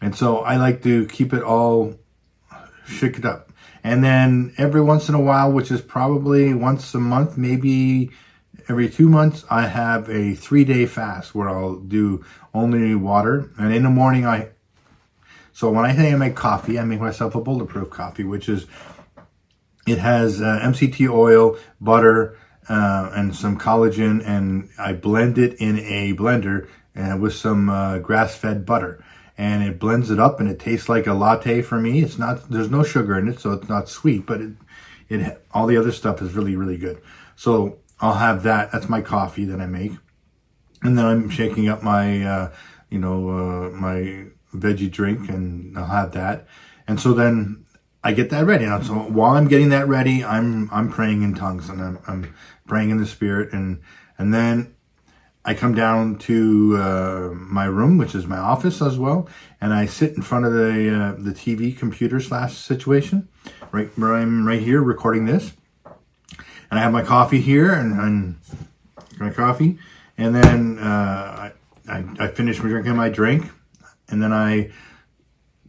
And 0.02 0.16
so 0.16 0.40
I 0.40 0.58
like 0.58 0.84
to 0.84 1.06
keep 1.08 1.34
it 1.34 1.44
all 1.44 1.96
shake 2.86 3.18
it 3.18 3.26
up. 3.26 3.52
And 3.84 4.04
then 4.04 4.54
every 4.58 4.82
once 4.82 5.10
in 5.10 5.16
a 5.16 5.22
while, 5.22 5.52
which 5.52 5.72
is 5.72 5.82
probably 5.82 6.54
once 6.54 6.94
a 6.94 7.00
month, 7.00 7.38
maybe 7.38 8.12
every 8.70 8.90
two 8.90 9.10
months, 9.10 9.46
I 9.50 9.68
have 9.68 10.10
a 10.10 10.36
three 10.36 10.64
day 10.64 10.86
fast 10.86 11.36
where 11.36 11.50
I'll 11.50 11.76
do 11.76 12.24
only 12.54 12.96
water. 12.96 13.50
And 13.58 13.74
in 13.74 13.84
the 13.84 13.90
morning, 13.90 14.26
I, 14.26 14.50
so 15.54 15.72
when 15.72 15.86
I 15.86 15.96
say 15.96 16.12
I 16.12 16.16
make 16.16 16.36
coffee, 16.36 16.80
I 16.80 16.84
make 16.84 17.00
myself 17.00 17.36
a 17.36 17.42
bulletproof 17.42 17.92
coffee, 17.92 18.24
which 18.24 18.50
is, 18.50 18.66
it 19.86 20.00
has 20.00 20.42
uh, 20.42 20.60
MCT 20.64 21.08
oil, 21.10 21.58
butter, 21.80 22.38
uh, 22.68 23.12
and 23.14 23.36
some 23.36 23.60
collagen, 23.60 24.26
and 24.26 24.70
I 24.80 24.94
blend 24.94 25.38
it 25.38 25.54
in 25.60 25.78
a 25.80 26.14
blender 26.14 26.68
uh, 26.96 27.18
with 27.18 27.36
some 27.36 27.70
uh, 27.70 28.00
grass-fed 28.00 28.66
butter, 28.66 29.04
and 29.38 29.64
it 29.64 29.80
blends 29.80 30.10
it 30.10 30.20
up, 30.20 30.40
and 30.40 30.50
it 30.50 30.60
tastes 30.60 30.90
like 30.90 31.06
a 31.06 31.14
latte 31.14 31.62
for 31.62 31.80
me. 31.80 32.02
It's 32.02 32.18
not, 32.18 32.50
there's 32.50 32.72
no 32.72 32.84
sugar 32.84 33.18
in 33.18 33.28
it, 33.28 33.40
so 33.40 33.52
it's 33.52 33.70
not 33.70 33.90
sweet, 33.90 34.26
but 34.26 34.42
it, 34.42 34.54
it, 35.10 35.46
all 35.52 35.68
the 35.68 35.78
other 35.78 35.92
stuff 35.92 36.22
is 36.22 36.34
really, 36.34 36.56
really 36.56 36.78
good. 36.78 37.00
So 37.36 37.78
I'll 38.00 38.16
have 38.16 38.42
that. 38.44 38.72
That's 38.72 38.90
my 38.90 39.02
coffee 39.02 39.46
that 39.46 39.62
I 39.62 39.68
make. 39.68 39.92
And 40.82 40.98
then 40.98 41.06
I'm 41.06 41.30
shaking 41.30 41.70
up 41.70 41.84
my, 41.84 42.24
uh, 42.26 42.52
you 42.90 43.00
know, 43.00 43.30
uh, 43.30 43.70
my 43.70 44.26
veggie 44.54 44.92
drink 44.92 45.30
and 45.30 45.78
I'll 45.78 45.86
have 45.86 46.14
that. 46.14 46.48
And 46.88 47.00
so 47.00 47.14
then 47.14 47.66
I 48.04 48.14
get 48.14 48.30
that 48.32 48.46
ready. 48.46 48.66
And 48.66 48.86
so 48.86 48.94
while 48.94 49.36
I'm 49.36 49.48
getting 49.48 49.70
that 49.70 49.88
ready, 49.88 50.24
I'm, 50.24 50.70
I'm 50.72 50.90
praying 50.90 51.22
in 51.24 51.36
tongues 51.36 51.70
and 51.70 51.82
I'm, 51.82 52.00
I'm 52.08 52.34
praying 52.68 52.90
in 52.90 52.98
the 52.98 53.06
spirit. 53.06 53.54
And, 53.54 53.82
and 54.18 54.34
then 54.34 54.76
I 55.46 55.54
come 55.54 55.76
down 55.76 56.18
to 56.20 56.78
uh, 56.78 57.30
my 57.34 57.66
room, 57.66 57.98
which 57.98 58.16
is 58.16 58.26
my 58.26 58.38
office 58.38 58.82
as 58.82 58.98
well, 58.98 59.28
and 59.60 59.74
I 59.74 59.86
sit 59.86 60.16
in 60.16 60.22
front 60.22 60.46
of 60.46 60.54
the 60.54 60.90
uh, 60.90 61.22
the 61.22 61.32
TV 61.32 61.78
computer 61.78 62.22
slash 62.22 62.56
situation, 62.56 63.28
right 63.74 63.90
where 63.98 64.14
I'm 64.14 64.48
right 64.48 64.62
here 64.62 64.82
recording 64.82 65.26
this, 65.26 65.52
and 65.86 66.80
I 66.80 66.80
have 66.80 66.94
my 66.94 67.04
coffee 67.04 67.42
here 67.42 67.74
and, 67.74 68.00
and 68.00 68.36
my 69.20 69.32
coffee, 69.32 69.78
and 70.18 70.34
then 70.34 70.80
uh, 70.80 71.52
I, 71.90 71.92
I, 71.92 72.06
I 72.20 72.28
finish 72.30 72.60
drinking 72.60 72.96
my 72.96 73.10
drink, 73.10 73.52
and 74.14 74.22
then 74.22 74.32
I 74.32 74.72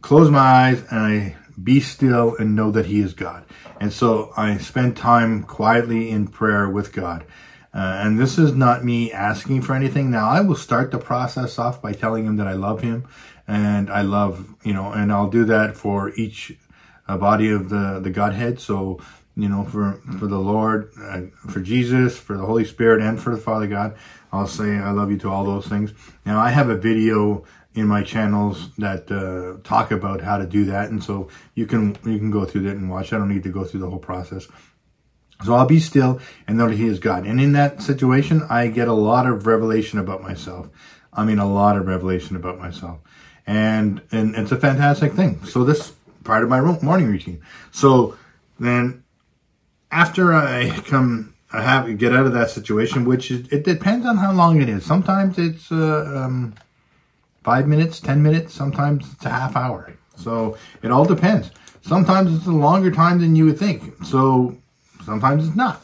close 0.01 0.29
my 0.29 0.39
eyes 0.39 0.83
and 0.91 0.99
I 0.99 1.35
be 1.61 1.79
still 1.79 2.35
and 2.37 2.55
know 2.55 2.69
that 2.71 2.85
He 2.85 2.99
is 2.99 3.13
God. 3.15 3.43
And 3.79 3.91
so 3.91 4.31
I 4.37 4.57
spend 4.57 4.95
time 4.95 5.43
quietly 5.43 6.11
in 6.11 6.27
prayer 6.27 6.69
with 6.69 6.93
God. 6.93 7.25
Uh, 7.73 7.99
and 8.03 8.19
this 8.19 8.37
is 8.37 8.53
not 8.53 8.85
me 8.85 9.11
asking 9.11 9.63
for 9.63 9.73
anything. 9.73 10.11
Now 10.11 10.29
I 10.29 10.41
will 10.41 10.55
start 10.55 10.91
the 10.91 10.99
process 10.99 11.57
off 11.57 11.81
by 11.81 11.91
telling 11.91 12.25
him 12.25 12.37
that 12.37 12.47
I 12.47 12.53
love 12.53 12.81
him 12.81 13.07
and 13.47 13.89
I 13.89 14.01
love, 14.01 14.55
you 14.63 14.73
know, 14.73 14.91
and 14.91 15.11
I'll 15.11 15.29
do 15.29 15.43
that 15.45 15.75
for 15.75 16.11
each 16.11 16.53
uh, 17.07 17.17
body 17.17 17.49
of 17.49 17.69
the, 17.69 17.99
the 18.01 18.11
Godhead. 18.11 18.59
So 18.59 19.01
you 19.37 19.49
know, 19.49 19.65
for 19.65 20.01
for 20.17 20.27
the 20.27 20.39
Lord, 20.39 20.91
uh, 20.97 21.23
for 21.49 21.59
Jesus, 21.59 22.17
for 22.17 22.37
the 22.37 22.45
Holy 22.45 22.63
Spirit, 22.63 23.01
and 23.01 23.21
for 23.21 23.35
the 23.35 23.41
Father 23.41 23.67
God. 23.67 23.97
I'll 24.31 24.47
say 24.47 24.77
I 24.77 24.91
love 24.91 25.11
you 25.11 25.17
to 25.19 25.29
all 25.29 25.43
those 25.43 25.67
things. 25.67 25.93
Now 26.25 26.39
I 26.39 26.51
have 26.51 26.69
a 26.69 26.77
video 26.77 27.43
in 27.75 27.87
my 27.87 28.01
channels 28.03 28.69
that 28.77 29.11
uh, 29.11 29.61
talk 29.67 29.91
about 29.91 30.21
how 30.21 30.37
to 30.37 30.47
do 30.47 30.65
that, 30.65 30.89
and 30.89 31.03
so 31.03 31.29
you 31.53 31.65
can 31.65 31.97
you 32.05 32.17
can 32.17 32.31
go 32.31 32.45
through 32.45 32.61
that 32.61 32.77
and 32.77 32.89
watch. 32.89 33.13
I 33.13 33.17
don't 33.17 33.29
need 33.29 33.43
to 33.43 33.49
go 33.49 33.63
through 33.63 33.81
the 33.81 33.89
whole 33.89 33.99
process. 33.99 34.47
So 35.43 35.53
I'll 35.53 35.65
be 35.65 35.81
still 35.81 36.19
and 36.47 36.57
know 36.57 36.69
that 36.69 36.77
He 36.77 36.87
is 36.87 36.99
God. 36.99 37.25
And 37.25 37.41
in 37.41 37.51
that 37.51 37.81
situation, 37.81 38.43
I 38.49 38.67
get 38.67 38.87
a 38.87 38.93
lot 38.93 39.27
of 39.27 39.45
revelation 39.45 39.99
about 39.99 40.21
myself. 40.21 40.69
I 41.11 41.25
mean, 41.25 41.39
a 41.39 41.51
lot 41.51 41.75
of 41.75 41.85
revelation 41.87 42.35
about 42.37 42.57
myself, 42.57 42.99
and 43.45 44.01
and 44.11 44.35
it's 44.35 44.51
a 44.51 44.57
fantastic 44.57 45.13
thing. 45.13 45.43
So 45.45 45.63
this 45.63 45.93
part 46.23 46.43
of 46.43 46.49
my 46.49 46.59
morning 46.59 47.07
routine. 47.07 47.41
So 47.71 48.17
then 48.59 49.03
after 49.91 50.33
I 50.33 50.69
come, 50.69 51.35
I 51.53 51.61
have 51.61 51.85
to 51.85 51.93
get 51.93 52.13
out 52.13 52.25
of 52.25 52.33
that 52.33 52.49
situation, 52.49 53.05
which 53.05 53.31
is, 53.31 53.47
it 53.49 53.63
depends 53.63 54.05
on 54.05 54.17
how 54.17 54.33
long 54.33 54.61
it 54.61 54.67
is. 54.67 54.85
Sometimes 54.85 55.37
it's 55.37 55.71
uh, 55.71 56.23
um, 56.25 56.55
five 57.45 57.67
minutes, 57.67 57.99
ten 57.99 58.23
minutes. 58.23 58.55
Sometimes 58.55 59.13
it's 59.13 59.23
a 59.23 59.29
half 59.29 59.55
hour. 59.55 59.93
So 60.17 60.57
it 60.81 60.89
all 60.89 61.05
depends. 61.05 61.51
Sometimes 61.83 62.35
it's 62.35 62.47
a 62.47 62.51
longer 62.51 62.89
time 62.89 63.21
than 63.21 63.35
you 63.35 63.45
would 63.45 63.59
think. 63.59 64.03
So 64.03 64.57
sometimes 65.05 65.47
it's 65.47 65.55
not. 65.55 65.79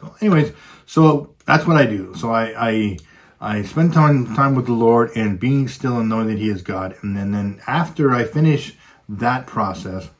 So 0.00 0.16
anyways, 0.20 0.52
so 0.86 1.34
that's 1.46 1.64
what 1.66 1.76
I 1.76 1.86
do. 1.86 2.16
So 2.16 2.32
I, 2.32 2.68
I, 2.70 2.98
I 3.40 3.62
spend 3.62 3.92
time, 3.92 4.34
time 4.34 4.56
with 4.56 4.66
the 4.66 4.72
Lord 4.72 5.12
and 5.14 5.38
being 5.38 5.68
still 5.68 5.98
and 5.98 6.08
knowing 6.08 6.26
that 6.26 6.38
He 6.38 6.48
is 6.48 6.62
God. 6.62 6.96
And 7.02 7.16
then, 7.16 7.30
then 7.30 7.62
after 7.68 8.10
I 8.10 8.24
finish 8.24 8.74
that 9.08 9.46
process, 9.46 10.10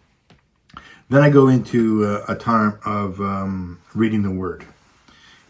then 1.09 1.23
I 1.23 1.29
go 1.29 1.49
into 1.49 2.05
a, 2.05 2.35
a 2.35 2.37
time 2.37 2.79
of 2.85 3.21
um, 3.21 3.81
reading 3.95 4.23
the 4.23 4.31
Word. 4.31 4.65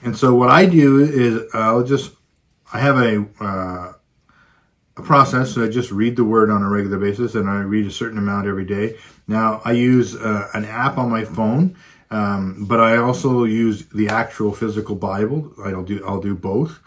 And 0.02 0.16
so 0.16 0.34
what 0.34 0.48
I 0.48 0.64
do 0.64 1.00
is 1.00 1.42
I'll 1.52 1.84
just, 1.84 2.12
I 2.72 2.78
have 2.78 2.96
a, 2.96 3.26
uh, 3.40 3.92
a 4.98 5.02
process. 5.02 5.52
So 5.54 5.64
I 5.64 5.68
just 5.68 5.90
read 5.90 6.16
the 6.16 6.24
Word 6.24 6.50
on 6.50 6.62
a 6.62 6.68
regular 6.68 6.98
basis 6.98 7.34
and 7.34 7.48
I 7.48 7.60
read 7.60 7.86
a 7.86 7.90
certain 7.90 8.18
amount 8.18 8.46
every 8.46 8.64
day. 8.64 8.98
Now 9.26 9.62
I 9.64 9.72
use 9.72 10.16
uh, 10.16 10.48
an 10.54 10.64
app 10.64 10.98
on 10.98 11.10
my 11.10 11.24
phone 11.24 11.76
um, 12.10 12.64
but 12.66 12.80
I 12.80 12.96
also 12.96 13.44
use 13.44 13.86
the 13.86 14.08
actual 14.08 14.52
physical 14.52 14.96
Bible. 14.96 15.52
I'll 15.62 15.82
do 15.82 16.02
I'll 16.06 16.20
do 16.20 16.34
both. 16.34 16.80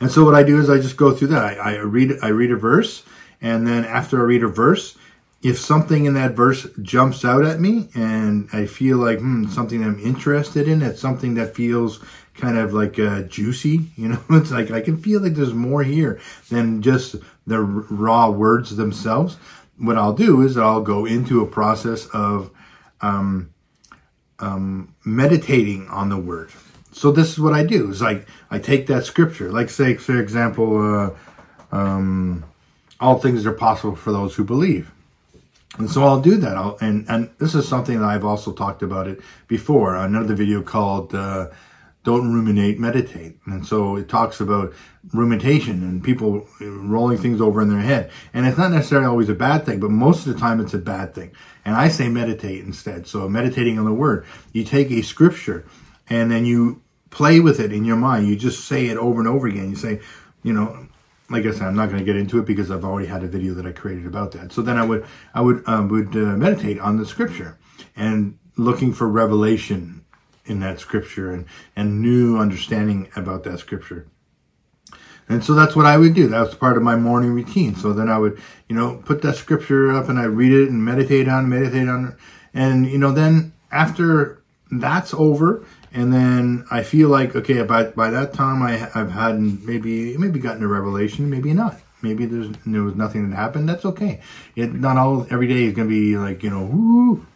And 0.00 0.10
so 0.10 0.24
what 0.24 0.34
I 0.34 0.42
do 0.42 0.58
is 0.58 0.70
I 0.70 0.78
just 0.78 0.96
go 0.96 1.12
through 1.12 1.28
that. 1.28 1.42
I, 1.42 1.74
I 1.74 1.76
read 1.80 2.18
I 2.22 2.28
read 2.28 2.50
a 2.50 2.56
verse, 2.56 3.02
and 3.40 3.66
then 3.66 3.84
after 3.84 4.20
I 4.20 4.24
read 4.24 4.42
a 4.42 4.48
verse, 4.48 4.96
if 5.42 5.58
something 5.58 6.06
in 6.06 6.14
that 6.14 6.32
verse 6.32 6.66
jumps 6.80 7.24
out 7.24 7.44
at 7.44 7.60
me, 7.60 7.90
and 7.94 8.48
I 8.52 8.64
feel 8.64 8.96
like 8.96 9.18
hmm, 9.18 9.48
something 9.48 9.84
I'm 9.84 9.98
interested 9.98 10.66
in, 10.66 10.80
it's 10.80 11.00
something 11.00 11.34
that 11.34 11.54
feels 11.54 12.02
kind 12.40 12.58
of 12.58 12.72
like 12.72 12.98
uh, 12.98 13.22
juicy. 13.22 13.86
You 13.96 14.08
know, 14.08 14.22
it's 14.30 14.50
like 14.50 14.70
I 14.70 14.80
can 14.80 14.96
feel 14.96 15.20
like 15.20 15.34
there's 15.34 15.54
more 15.54 15.82
here 15.82 16.18
than 16.48 16.82
just 16.82 17.16
the 17.46 17.60
raw 17.60 18.30
words 18.30 18.76
themselves. 18.76 19.36
What 19.78 19.96
I'll 19.96 20.14
do 20.14 20.42
is 20.42 20.56
I'll 20.56 20.80
go 20.80 21.06
into 21.06 21.42
a 21.42 21.46
process 21.46 22.06
of 22.08 22.50
um, 23.00 23.50
um, 24.38 24.94
meditating 25.04 25.88
on 25.88 26.08
the 26.08 26.16
word. 26.16 26.50
So 26.92 27.12
this 27.12 27.30
is 27.30 27.38
what 27.38 27.52
I 27.52 27.62
do: 27.62 27.90
is 27.90 28.02
like 28.02 28.26
I 28.50 28.58
take 28.58 28.86
that 28.86 29.04
scripture, 29.04 29.50
like 29.52 29.70
say, 29.70 29.94
for 29.94 30.18
example, 30.20 30.68
uh, 30.80 31.76
um, 31.76 32.44
all 32.98 33.18
things 33.18 33.46
are 33.46 33.52
possible 33.52 33.96
for 33.96 34.12
those 34.12 34.34
who 34.34 34.44
believe. 34.44 34.90
And 35.78 35.90
so 35.90 36.04
I'll 36.04 36.20
do 36.20 36.36
that. 36.36 36.56
I'll, 36.56 36.76
and 36.80 37.06
and 37.08 37.30
this 37.38 37.54
is 37.54 37.68
something 37.68 38.00
that 38.00 38.06
I've 38.06 38.24
also 38.24 38.52
talked 38.52 38.82
about 38.82 39.06
it 39.06 39.20
before. 39.46 39.94
Another 39.94 40.34
video 40.34 40.62
called 40.62 41.14
uh, 41.14 41.48
"Don't 42.04 42.32
Ruminate, 42.32 42.78
Meditate," 42.78 43.36
and 43.46 43.66
so 43.66 43.96
it 43.96 44.08
talks 44.08 44.40
about 44.40 44.72
rumination 45.12 45.82
and 45.82 46.04
people 46.04 46.46
rolling 46.60 47.18
things 47.18 47.40
over 47.40 47.60
in 47.62 47.68
their 47.68 47.80
head. 47.80 48.10
And 48.34 48.46
it's 48.46 48.58
not 48.58 48.70
necessarily 48.70 49.06
always 49.06 49.28
a 49.28 49.34
bad 49.34 49.64
thing, 49.64 49.80
but 49.80 49.90
most 49.90 50.26
of 50.26 50.34
the 50.34 50.40
time 50.40 50.60
it's 50.60 50.74
a 50.74 50.78
bad 50.78 51.14
thing. 51.14 51.32
And 51.64 51.74
I 51.74 51.88
say 51.88 52.08
meditate 52.08 52.64
instead. 52.64 53.06
So 53.06 53.28
meditating 53.28 53.78
on 53.78 53.84
the 53.84 53.92
word, 53.92 54.26
you 54.52 54.64
take 54.64 54.90
a 54.90 55.02
scripture 55.02 55.66
and 56.08 56.30
then 56.30 56.44
you 56.44 56.82
play 57.10 57.40
with 57.40 57.60
it 57.60 57.72
in 57.72 57.84
your 57.84 57.96
mind. 57.96 58.28
You 58.28 58.36
just 58.36 58.64
say 58.64 58.86
it 58.86 58.96
over 58.96 59.20
and 59.20 59.28
over 59.28 59.46
again. 59.46 59.70
You 59.70 59.76
say, 59.76 60.00
you 60.42 60.52
know, 60.52 60.86
like 61.28 61.46
I 61.46 61.52
said, 61.52 61.62
I'm 61.62 61.76
not 61.76 61.86
going 61.86 62.00
to 62.00 62.04
get 62.04 62.16
into 62.16 62.38
it 62.38 62.44
because 62.44 62.70
I've 62.70 62.84
already 62.84 63.06
had 63.06 63.22
a 63.22 63.28
video 63.28 63.54
that 63.54 63.66
I 63.66 63.72
created 63.72 64.06
about 64.06 64.32
that. 64.32 64.52
So 64.52 64.62
then 64.62 64.76
I 64.76 64.84
would, 64.84 65.06
I 65.34 65.40
would, 65.40 65.62
um, 65.66 65.88
would 65.88 66.16
uh, 66.16 66.36
meditate 66.36 66.78
on 66.78 66.96
the 66.96 67.06
scripture 67.06 67.58
and 67.96 68.38
looking 68.56 68.92
for 68.92 69.08
revelation 69.08 70.04
in 70.44 70.60
that 70.60 70.80
scripture 70.80 71.32
and, 71.32 71.46
and 71.76 72.00
new 72.00 72.38
understanding 72.38 73.08
about 73.14 73.44
that 73.44 73.58
scripture. 73.58 74.06
And 75.28 75.44
so 75.44 75.54
that's 75.54 75.76
what 75.76 75.86
I 75.86 75.96
would 75.96 76.14
do. 76.14 76.26
That 76.26 76.40
was 76.40 76.54
part 76.56 76.76
of 76.76 76.82
my 76.82 76.96
morning 76.96 77.30
routine. 77.30 77.76
So 77.76 77.92
then 77.92 78.08
I 78.08 78.18
would, 78.18 78.40
you 78.68 78.74
know, 78.74 79.00
put 79.04 79.22
that 79.22 79.36
scripture 79.36 79.92
up 79.92 80.08
and 80.08 80.18
I 80.18 80.24
read 80.24 80.50
it 80.50 80.68
and 80.68 80.84
meditate 80.84 81.28
on, 81.28 81.48
meditate 81.48 81.88
on 81.88 82.08
it. 82.08 82.14
And, 82.52 82.86
you 82.86 82.98
know, 82.98 83.12
then 83.12 83.52
after 83.70 84.42
that's 84.72 85.14
over, 85.14 85.64
and 85.92 86.12
then 86.12 86.64
I 86.70 86.82
feel 86.82 87.08
like, 87.08 87.36
okay, 87.36 87.62
by, 87.62 87.84
by 87.84 88.10
that 88.10 88.34
time 88.34 88.60
I, 88.62 88.90
I've 88.92 89.12
had 89.12 89.40
maybe, 89.40 90.16
maybe 90.16 90.40
gotten 90.40 90.64
a 90.64 90.68
revelation, 90.68 91.30
maybe 91.30 91.52
not. 91.52 91.80
Maybe 92.02 92.26
there's, 92.26 92.48
there 92.66 92.82
was 92.82 92.96
nothing 92.96 93.30
that 93.30 93.36
happened. 93.36 93.68
That's 93.68 93.84
okay. 93.84 94.20
It, 94.56 94.72
not 94.72 94.96
all, 94.96 95.26
every 95.30 95.46
day 95.46 95.64
is 95.64 95.74
going 95.74 95.88
to 95.88 95.94
be 95.94 96.16
like, 96.16 96.42
you 96.42 96.50
know, 96.50 96.64
whoo. 96.64 97.26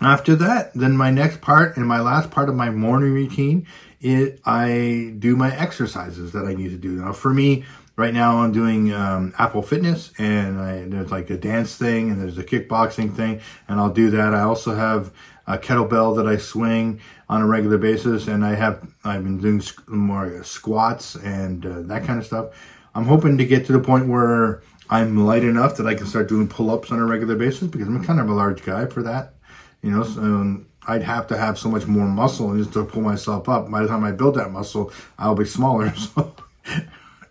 After 0.00 0.34
that, 0.36 0.72
then 0.74 0.96
my 0.96 1.10
next 1.10 1.40
part 1.40 1.76
and 1.76 1.86
my 1.86 2.00
last 2.00 2.30
part 2.30 2.48
of 2.48 2.54
my 2.54 2.70
morning 2.70 3.12
routine 3.12 3.66
it 4.00 4.40
I 4.44 5.14
do 5.18 5.36
my 5.36 5.54
exercises 5.54 6.32
that 6.32 6.46
I 6.46 6.54
need 6.54 6.70
to 6.70 6.76
do. 6.76 6.92
Now, 6.92 7.12
for 7.12 7.32
me, 7.32 7.64
right 7.96 8.14
now 8.14 8.38
I'm 8.38 8.52
doing 8.52 8.92
um, 8.92 9.34
Apple 9.38 9.62
Fitness, 9.62 10.12
and 10.18 10.58
I, 10.58 10.84
there's 10.86 11.10
like 11.10 11.28
a 11.30 11.36
dance 11.36 11.76
thing, 11.76 12.10
and 12.10 12.20
there's 12.20 12.38
a 12.38 12.44
kickboxing 12.44 13.14
thing, 13.14 13.40
and 13.68 13.78
I'll 13.78 13.92
do 13.92 14.10
that. 14.10 14.34
I 14.34 14.40
also 14.40 14.74
have 14.74 15.12
a 15.46 15.58
kettlebell 15.58 16.16
that 16.16 16.26
I 16.26 16.38
swing 16.38 17.00
on 17.28 17.42
a 17.42 17.46
regular 17.46 17.76
basis, 17.76 18.26
and 18.26 18.44
I 18.44 18.54
have 18.54 18.88
I've 19.04 19.22
been 19.22 19.38
doing 19.38 19.62
more 19.86 20.42
squats 20.44 21.14
and 21.16 21.66
uh, 21.66 21.82
that 21.82 22.04
kind 22.04 22.18
of 22.18 22.26
stuff. 22.26 22.54
I'm 22.94 23.04
hoping 23.04 23.38
to 23.38 23.44
get 23.44 23.66
to 23.66 23.72
the 23.72 23.80
point 23.80 24.08
where 24.08 24.62
I'm 24.88 25.24
light 25.24 25.44
enough 25.44 25.76
that 25.76 25.86
I 25.86 25.94
can 25.94 26.06
start 26.06 26.28
doing 26.28 26.48
pull-ups 26.48 26.90
on 26.90 26.98
a 26.98 27.04
regular 27.04 27.36
basis 27.36 27.68
because 27.68 27.86
I'm 27.86 28.02
kind 28.02 28.18
of 28.18 28.28
a 28.28 28.32
large 28.32 28.64
guy 28.64 28.86
for 28.86 29.02
that. 29.04 29.34
You 29.82 29.90
know, 29.90 30.02
so 30.02 30.20
um, 30.20 30.66
I'd 30.86 31.02
have 31.02 31.26
to 31.28 31.36
have 31.36 31.58
so 31.58 31.68
much 31.68 31.86
more 31.86 32.06
muscle 32.06 32.50
and 32.50 32.58
just 32.62 32.74
to 32.74 32.84
pull 32.84 33.02
myself 33.02 33.48
up. 33.48 33.70
By 33.70 33.82
the 33.82 33.88
time 33.88 34.04
I 34.04 34.12
build 34.12 34.36
that 34.36 34.50
muscle, 34.50 34.92
I'll 35.18 35.34
be 35.34 35.44
smaller. 35.44 35.92
So 36.14 36.34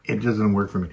it 0.05 0.23
doesn't 0.23 0.53
work 0.53 0.71
for 0.71 0.79
me. 0.79 0.89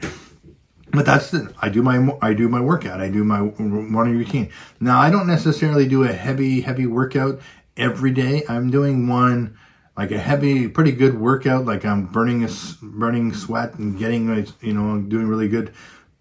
But 0.90 1.06
that's 1.06 1.30
the, 1.30 1.52
I 1.60 1.68
do 1.68 1.82
my 1.82 2.16
I 2.22 2.34
do 2.34 2.48
my 2.48 2.60
workout. 2.60 3.00
I 3.00 3.08
do 3.08 3.25
my 3.25 3.40
morning 3.40 4.16
routine. 4.16 4.50
Now 4.78 5.00
I 5.00 5.10
don't 5.10 5.26
necessarily 5.26 5.88
do 5.88 6.04
a 6.04 6.12
heavy 6.12 6.60
heavy 6.60 6.86
workout 6.86 7.40
every 7.76 8.12
day. 8.12 8.44
I'm 8.48 8.70
doing 8.70 9.08
one 9.08 9.58
like 9.96 10.10
a 10.10 10.18
heavy, 10.18 10.68
pretty 10.68 10.92
good 10.92 11.18
workout. 11.18 11.64
Like 11.64 11.84
I'm 11.84 12.06
burning 12.06 12.48
burning 12.82 13.34
sweat 13.34 13.75
and 13.75 13.98
getting 13.98 14.46
you 14.60 14.75
know 14.75 15.00
doing 15.00 15.26
really 15.26 15.48
good 15.48 15.72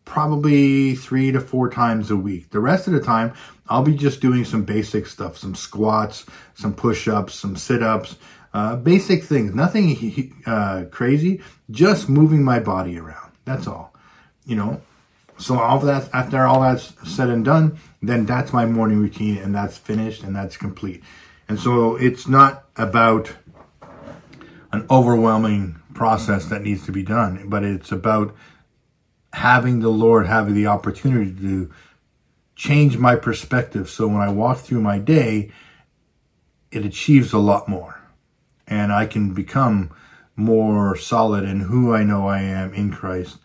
probably 0.05 0.95
three 0.95 1.31
to 1.31 1.41
four 1.41 1.69
times 1.69 2.11
a 2.11 2.15
week. 2.15 2.51
The 2.51 2.59
rest 2.59 2.87
of 2.87 2.93
the 2.93 3.01
time, 3.01 3.33
I'll 3.67 3.83
be 3.83 3.95
just 3.95 4.21
doing 4.21 4.45
some 4.45 4.63
basic 4.63 5.07
stuff, 5.07 5.37
some 5.37 5.55
squats, 5.55 6.25
some 6.53 6.73
push 6.73 7.07
ups, 7.07 7.33
some 7.33 7.55
sit 7.55 7.81
ups, 7.83 8.15
uh, 8.53 8.75
basic 8.77 9.23
things, 9.23 9.53
nothing 9.53 10.41
uh, 10.45 10.85
crazy, 10.91 11.41
just 11.71 12.07
moving 12.07 12.43
my 12.43 12.59
body 12.59 12.97
around. 12.97 13.31
That's 13.43 13.67
all, 13.67 13.93
you 14.45 14.55
know. 14.55 14.81
So 15.37 15.59
all 15.59 15.79
that 15.79 16.09
after 16.13 16.45
all 16.45 16.61
that's 16.61 16.93
said 17.09 17.29
and 17.29 17.43
done, 17.43 17.77
then 18.01 18.25
that's 18.25 18.53
my 18.53 18.65
morning 18.65 18.99
routine, 18.99 19.37
and 19.37 19.53
that's 19.53 19.77
finished 19.77 20.23
and 20.23 20.35
that's 20.35 20.55
complete. 20.55 21.03
And 21.49 21.59
so 21.59 21.95
it's 21.97 22.27
not 22.27 22.63
about 22.77 23.33
an 24.71 24.85
overwhelming 24.89 25.81
process 25.93 26.45
that 26.45 26.61
needs 26.61 26.85
to 26.85 26.91
be 26.91 27.03
done, 27.03 27.49
but 27.49 27.63
it's 27.63 27.91
about 27.91 28.35
having 29.35 29.81
the 29.81 29.89
Lord 29.89 30.27
having 30.27 30.53
the 30.53 30.67
opportunity 30.67 31.35
to 31.41 31.69
change 32.55 32.97
my 32.97 33.17
perspective. 33.17 33.89
So 33.89 34.07
when 34.07 34.21
I 34.21 34.29
walk 34.31 34.59
through 34.59 34.79
my 34.79 34.97
day, 34.97 35.51
it 36.71 36.85
achieves 36.85 37.33
a 37.33 37.37
lot 37.37 37.67
more. 37.67 38.01
And 38.65 38.93
I 38.93 39.05
can 39.05 39.33
become 39.33 39.91
more 40.37 40.95
solid 40.95 41.43
in 41.43 41.59
who 41.61 41.93
I 41.93 42.03
know 42.03 42.27
I 42.27 42.41
am 42.43 42.73
in 42.73 42.91
Christ. 42.91 43.37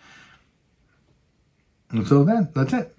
And 1.90 2.06
so 2.06 2.22
that 2.22 2.54
that's 2.54 2.72
it. 2.72 2.94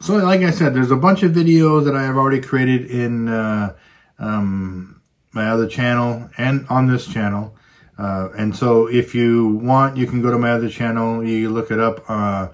So 0.00 0.16
like 0.16 0.40
I 0.40 0.50
said, 0.50 0.74
there's 0.74 0.90
a 0.90 0.96
bunch 0.96 1.22
of 1.22 1.30
videos 1.32 1.84
that 1.84 1.94
I 1.94 2.02
have 2.02 2.16
already 2.16 2.40
created 2.40 2.90
in 2.90 3.28
uh, 3.28 3.76
um, 4.18 5.00
my 5.32 5.48
other 5.48 5.68
channel 5.68 6.30
and 6.36 6.66
on 6.68 6.88
this 6.88 7.06
channel. 7.06 7.54
Uh, 7.98 8.28
and 8.36 8.56
so 8.56 8.86
if 8.86 9.14
you 9.14 9.56
want, 9.56 9.96
you 9.96 10.06
can 10.06 10.22
go 10.22 10.30
to 10.30 10.38
my 10.38 10.52
other 10.52 10.68
channel. 10.68 11.24
You 11.24 11.50
look 11.50 11.70
it 11.70 11.80
up, 11.80 12.08
uh, 12.08 12.48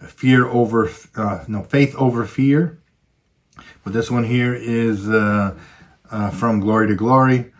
fear 0.00 0.46
over, 0.46 0.88
uh, 1.16 1.44
no, 1.48 1.62
faith 1.64 1.94
over 1.96 2.24
fear. 2.24 2.80
But 3.82 3.92
this 3.92 4.10
one 4.10 4.24
here 4.24 4.54
is 4.54 5.08
uh, 5.08 5.56
uh, 6.10 6.30
from 6.30 6.60
glory 6.60 6.86
to 6.88 6.94
glory. 6.94 7.52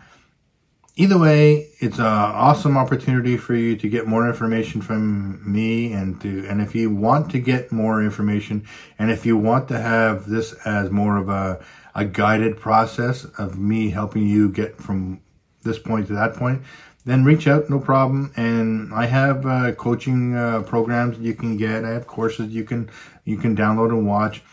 Either 0.99 1.19
way, 1.19 1.69
it's 1.79 1.99
an 1.99 2.05
awesome 2.05 2.75
opportunity 2.75 3.37
for 3.37 3.53
you 3.53 3.75
to 3.75 3.87
get 3.87 4.07
more 4.07 4.27
information 4.27 4.81
from 4.81 5.39
me 5.45 5.93
and 5.93 6.19
to, 6.21 6.47
and 6.47 6.59
if 6.59 6.73
you 6.73 6.89
want 6.89 7.29
to 7.29 7.39
get 7.39 7.71
more 7.71 8.01
information 8.01 8.65
and 8.97 9.11
if 9.11 9.23
you 9.23 9.37
want 9.37 9.67
to 9.67 9.79
have 9.79 10.27
this 10.27 10.53
as 10.65 10.89
more 10.89 11.17
of 11.17 11.29
a, 11.29 11.63
a 11.93 12.03
guided 12.03 12.57
process 12.57 13.25
of 13.37 13.59
me 13.59 13.91
helping 13.91 14.25
you 14.25 14.49
get 14.49 14.81
from 14.81 15.21
this 15.61 15.77
point 15.77 16.07
to 16.07 16.13
that 16.13 16.33
point, 16.33 16.63
then 17.07 17.23
reach 17.23 17.47
out, 17.47 17.69
no 17.69 17.79
problem. 17.79 18.33
And 18.35 18.93
I 18.93 19.05
have 19.05 19.45
uh, 19.45 19.71
coaching 19.71 20.35
uh, 20.35 20.63
programs 20.63 21.17
you 21.17 21.33
can 21.33 21.55
get. 21.55 21.85
I 21.85 21.91
have 21.91 22.05
courses 22.05 22.53
you 22.53 22.65
can 22.65 22.89
you 23.23 23.37
can 23.37 23.55
download 23.55 23.89
and 23.89 24.05
watch, 24.05 24.43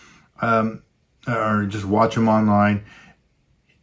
um, 0.41 0.85
or 1.27 1.67
just 1.67 1.85
watch 1.85 2.15
them 2.15 2.29
online. 2.29 2.85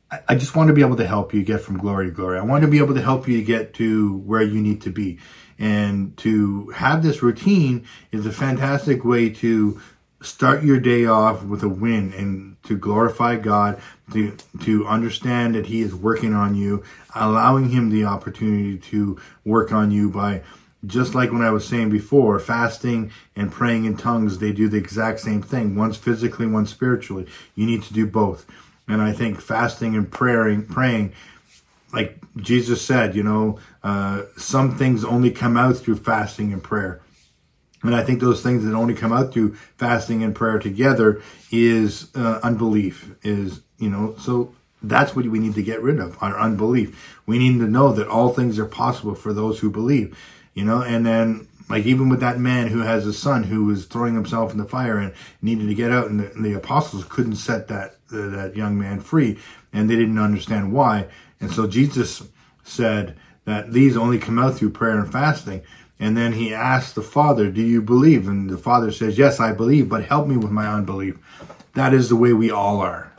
I, 0.10 0.20
I 0.30 0.36
just 0.36 0.56
want 0.56 0.70
to 0.70 0.74
be 0.74 0.82
able 0.82 0.96
to 0.96 1.06
help 1.06 1.34
you 1.34 1.44
get 1.44 1.60
from 1.60 1.80
glory 1.80 2.06
to 2.06 2.12
glory. 2.12 2.40
I 2.40 2.44
want 2.44 2.62
to 2.62 2.70
be 2.70 2.78
able 2.78 2.96
to 2.96 3.02
help 3.02 3.28
you 3.28 3.44
get 3.44 3.74
to 3.76 4.18
where 4.20 4.42
you 4.42 4.62
need 4.62 4.82
to 4.84 4.90
be, 4.90 5.20
and 5.60 6.16
to 6.18 6.70
have 6.70 7.04
this 7.04 7.22
routine 7.22 7.86
is 8.12 8.26
a 8.26 8.32
fantastic 8.32 9.04
way 9.04 9.30
to 9.30 9.82
start 10.22 10.64
your 10.64 10.80
day 10.80 11.06
off 11.06 11.44
with 11.44 11.64
a 11.64 11.70
win 11.70 12.14
and 12.14 12.56
to 12.64 12.78
glorify 12.78 13.36
God, 13.36 13.82
to, 14.14 14.38
to 14.62 14.86
understand 14.88 15.56
that 15.56 15.68
He 15.68 15.82
is 15.82 15.96
working 15.96 16.34
on 16.34 16.56
you, 16.56 16.84
allowing 17.16 17.70
Him 17.70 17.90
the 17.90 18.06
opportunity 18.06 18.78
to 18.78 19.20
work 19.44 19.72
on 19.72 19.92
you 19.92 20.10
by 20.10 20.42
just 20.86 21.14
like 21.14 21.32
when 21.32 21.44
I 21.44 21.52
was 21.52 21.68
saying 21.68 21.90
before, 21.90 22.40
fasting 22.40 23.12
and 23.36 23.52
praying 23.52 23.86
in 23.86 23.98
tongues, 23.98 24.40
they 24.40 24.52
do 24.52 24.68
the 24.68 24.78
exact 24.78 25.20
same 25.20 25.42
thing. 25.42 25.76
One's 25.76 25.98
physically, 25.98 26.48
one 26.48 26.66
spiritually. 26.66 27.28
You 27.56 27.66
need 27.66 27.84
to 27.84 27.94
do 27.94 28.08
both. 28.08 28.46
And 28.88 29.02
I 29.02 29.14
think 29.14 29.40
fasting 29.40 29.96
and 29.96 30.12
praying, 30.12 30.66
praying, 30.66 31.14
like 31.94 32.18
Jesus 32.36 32.82
said, 32.82 33.16
you 33.16 33.24
know, 33.24 33.60
uh, 33.84 34.24
some 34.38 34.76
things 34.78 35.04
only 35.04 35.32
come 35.32 35.56
out 35.56 35.78
through 35.78 35.98
fasting 35.98 36.52
and 36.52 36.64
prayer. 36.64 37.02
And 37.84 37.96
I 37.96 38.04
think 38.04 38.20
those 38.20 38.44
things 38.44 38.64
that 38.64 38.76
only 38.76 38.94
come 38.94 39.12
out 39.12 39.34
through 39.34 39.56
fasting 39.78 40.24
and 40.24 40.36
prayer 40.36 40.60
together 40.60 41.22
is 41.52 42.10
uh, 42.16 42.40
unbelief. 42.44 43.16
Is 43.24 43.62
you 43.80 43.90
know, 43.90 44.16
so 44.20 44.54
that's 44.84 45.16
what 45.16 45.26
we 45.26 45.40
need 45.40 45.56
to 45.56 45.64
get 45.64 45.82
rid 45.82 46.00
of 46.00 46.18
our 46.22 46.40
unbelief. 46.40 47.20
We 47.26 47.40
need 47.40 47.60
to 47.60 47.68
know 47.68 47.92
that 47.94 48.08
all 48.08 48.30
things 48.30 48.60
are 48.60 48.66
possible 48.66 49.16
for 49.16 49.34
those 49.34 49.60
who 49.60 49.70
believe. 49.70 50.18
You 50.54 50.66
know, 50.66 50.82
and 50.82 51.06
then 51.06 51.48
like 51.70 51.86
even 51.86 52.10
with 52.10 52.20
that 52.20 52.38
man 52.38 52.68
who 52.68 52.82
has 52.82 53.08
a 53.08 53.14
son 53.14 53.44
who 53.44 53.66
was 53.66 53.86
throwing 53.86 54.14
himself 54.14 54.52
in 54.52 54.58
the 54.58 54.66
fire 54.66 54.98
and 54.98 55.14
needed 55.42 55.68
to 55.68 55.76
get 55.76 55.92
out, 55.92 56.10
and 56.10 56.20
the, 56.20 56.32
and 56.34 56.46
the 56.46 56.54
apostles 56.54 57.06
couldn't 57.06 57.38
set 57.38 57.68
that 57.70 57.96
uh, 58.12 58.28
that 58.28 58.56
young 58.56 58.78
man 58.78 59.00
free, 59.00 59.40
and 59.72 59.90
they 59.90 59.96
didn't 59.96 60.20
understand 60.20 60.74
why. 60.74 61.08
And 61.40 61.52
so 61.52 61.68
Jesus 61.68 62.24
said 62.64 63.18
that 63.46 63.72
these 63.72 63.98
only 63.98 64.20
come 64.20 64.38
out 64.38 64.56
through 64.56 64.72
prayer 64.72 65.00
and 65.00 65.12
fasting. 65.12 65.62
And 66.02 66.18
then 66.18 66.34
he 66.34 66.52
asked 66.52 66.96
the 66.96 67.04
father, 67.04 67.52
Do 67.52 67.62
you 67.62 67.80
believe? 67.80 68.28
And 68.28 68.50
the 68.50 68.58
father 68.58 68.92
says, 68.92 69.20
Yes, 69.20 69.40
I 69.40 69.54
believe, 69.54 69.88
but 69.88 70.06
help 70.06 70.28
me 70.28 70.36
with 70.36 70.50
my 70.50 70.68
unbelief. 70.68 71.16
That 71.76 71.94
is 71.94 72.10
the 72.10 72.16
way 72.16 72.34
we 72.34 72.50
all 72.50 72.82
are. 72.82 73.14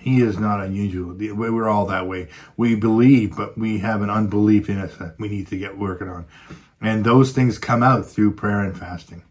He 0.00 0.20
is 0.20 0.36
not 0.36 0.60
unusual. 0.60 1.14
We're 1.14 1.68
all 1.68 1.86
that 1.86 2.08
way. 2.08 2.28
We 2.56 2.74
believe, 2.74 3.36
but 3.36 3.56
we 3.56 3.78
have 3.78 4.02
an 4.02 4.10
unbelief 4.10 4.68
in 4.68 4.78
us 4.78 4.96
that 4.96 5.14
we 5.20 5.28
need 5.28 5.46
to 5.48 5.56
get 5.56 5.78
working 5.78 6.08
on. 6.08 6.26
And 6.80 7.04
those 7.04 7.30
things 7.30 7.58
come 7.58 7.84
out 7.84 8.06
through 8.06 8.34
prayer 8.34 8.60
and 8.60 8.76
fasting. 8.76 9.22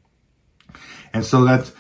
And 1.14 1.26
so 1.26 1.44
that's 1.44 1.74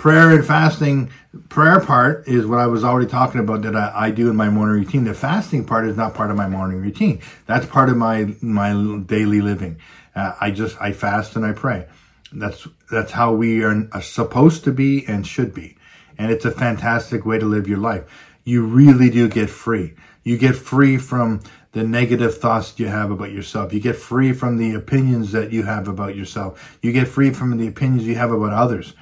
prayer 0.00 0.30
and 0.30 0.46
fasting. 0.46 1.10
Prayer 1.50 1.78
part 1.78 2.26
is 2.26 2.46
what 2.46 2.58
I 2.58 2.66
was 2.66 2.82
already 2.82 3.06
talking 3.06 3.38
about 3.38 3.60
that 3.62 3.76
I, 3.76 3.92
I, 3.94 4.10
do 4.10 4.30
in 4.30 4.34
my 4.34 4.48
morning 4.48 4.76
routine. 4.76 5.04
The 5.04 5.12
fasting 5.12 5.66
part 5.66 5.86
is 5.86 5.94
not 5.94 6.14
part 6.14 6.30
of 6.30 6.38
my 6.38 6.48
morning 6.48 6.80
routine. 6.80 7.20
That's 7.44 7.66
part 7.66 7.90
of 7.90 7.98
my 7.98 8.34
my 8.40 8.72
daily 9.04 9.42
living. 9.42 9.78
Uh, 10.16 10.32
I 10.40 10.52
just 10.52 10.80
I 10.80 10.92
fast 10.92 11.36
and 11.36 11.44
I 11.44 11.52
pray. 11.52 11.86
That's 12.32 12.66
that's 12.90 13.12
how 13.12 13.34
we 13.34 13.62
are, 13.62 13.90
are 13.92 14.00
supposed 14.00 14.64
to 14.64 14.72
be 14.72 15.04
and 15.06 15.26
should 15.26 15.52
be, 15.52 15.76
and 16.16 16.32
it's 16.32 16.46
a 16.46 16.50
fantastic 16.50 17.26
way 17.26 17.38
to 17.38 17.44
live 17.44 17.68
your 17.68 17.78
life. 17.78 18.04
You 18.42 18.64
really 18.64 19.10
do 19.10 19.28
get 19.28 19.50
free. 19.50 19.92
You 20.24 20.38
get 20.38 20.56
free 20.56 20.96
from 20.96 21.42
the 21.72 21.84
negative 21.84 22.38
thoughts 22.38 22.72
you 22.78 22.86
have 22.86 23.10
about 23.10 23.32
yourself. 23.32 23.74
You 23.74 23.80
get 23.80 23.96
free 23.96 24.32
from 24.32 24.56
the 24.56 24.72
opinions 24.72 25.32
that 25.32 25.52
you 25.52 25.64
have 25.64 25.88
about 25.88 26.16
yourself. 26.16 26.78
You 26.80 26.90
get 26.90 27.06
free 27.06 27.34
from 27.34 27.58
the 27.58 27.68
opinions 27.68 28.06
you 28.06 28.14
have 28.14 28.32
about 28.32 28.54
others. 28.54 28.94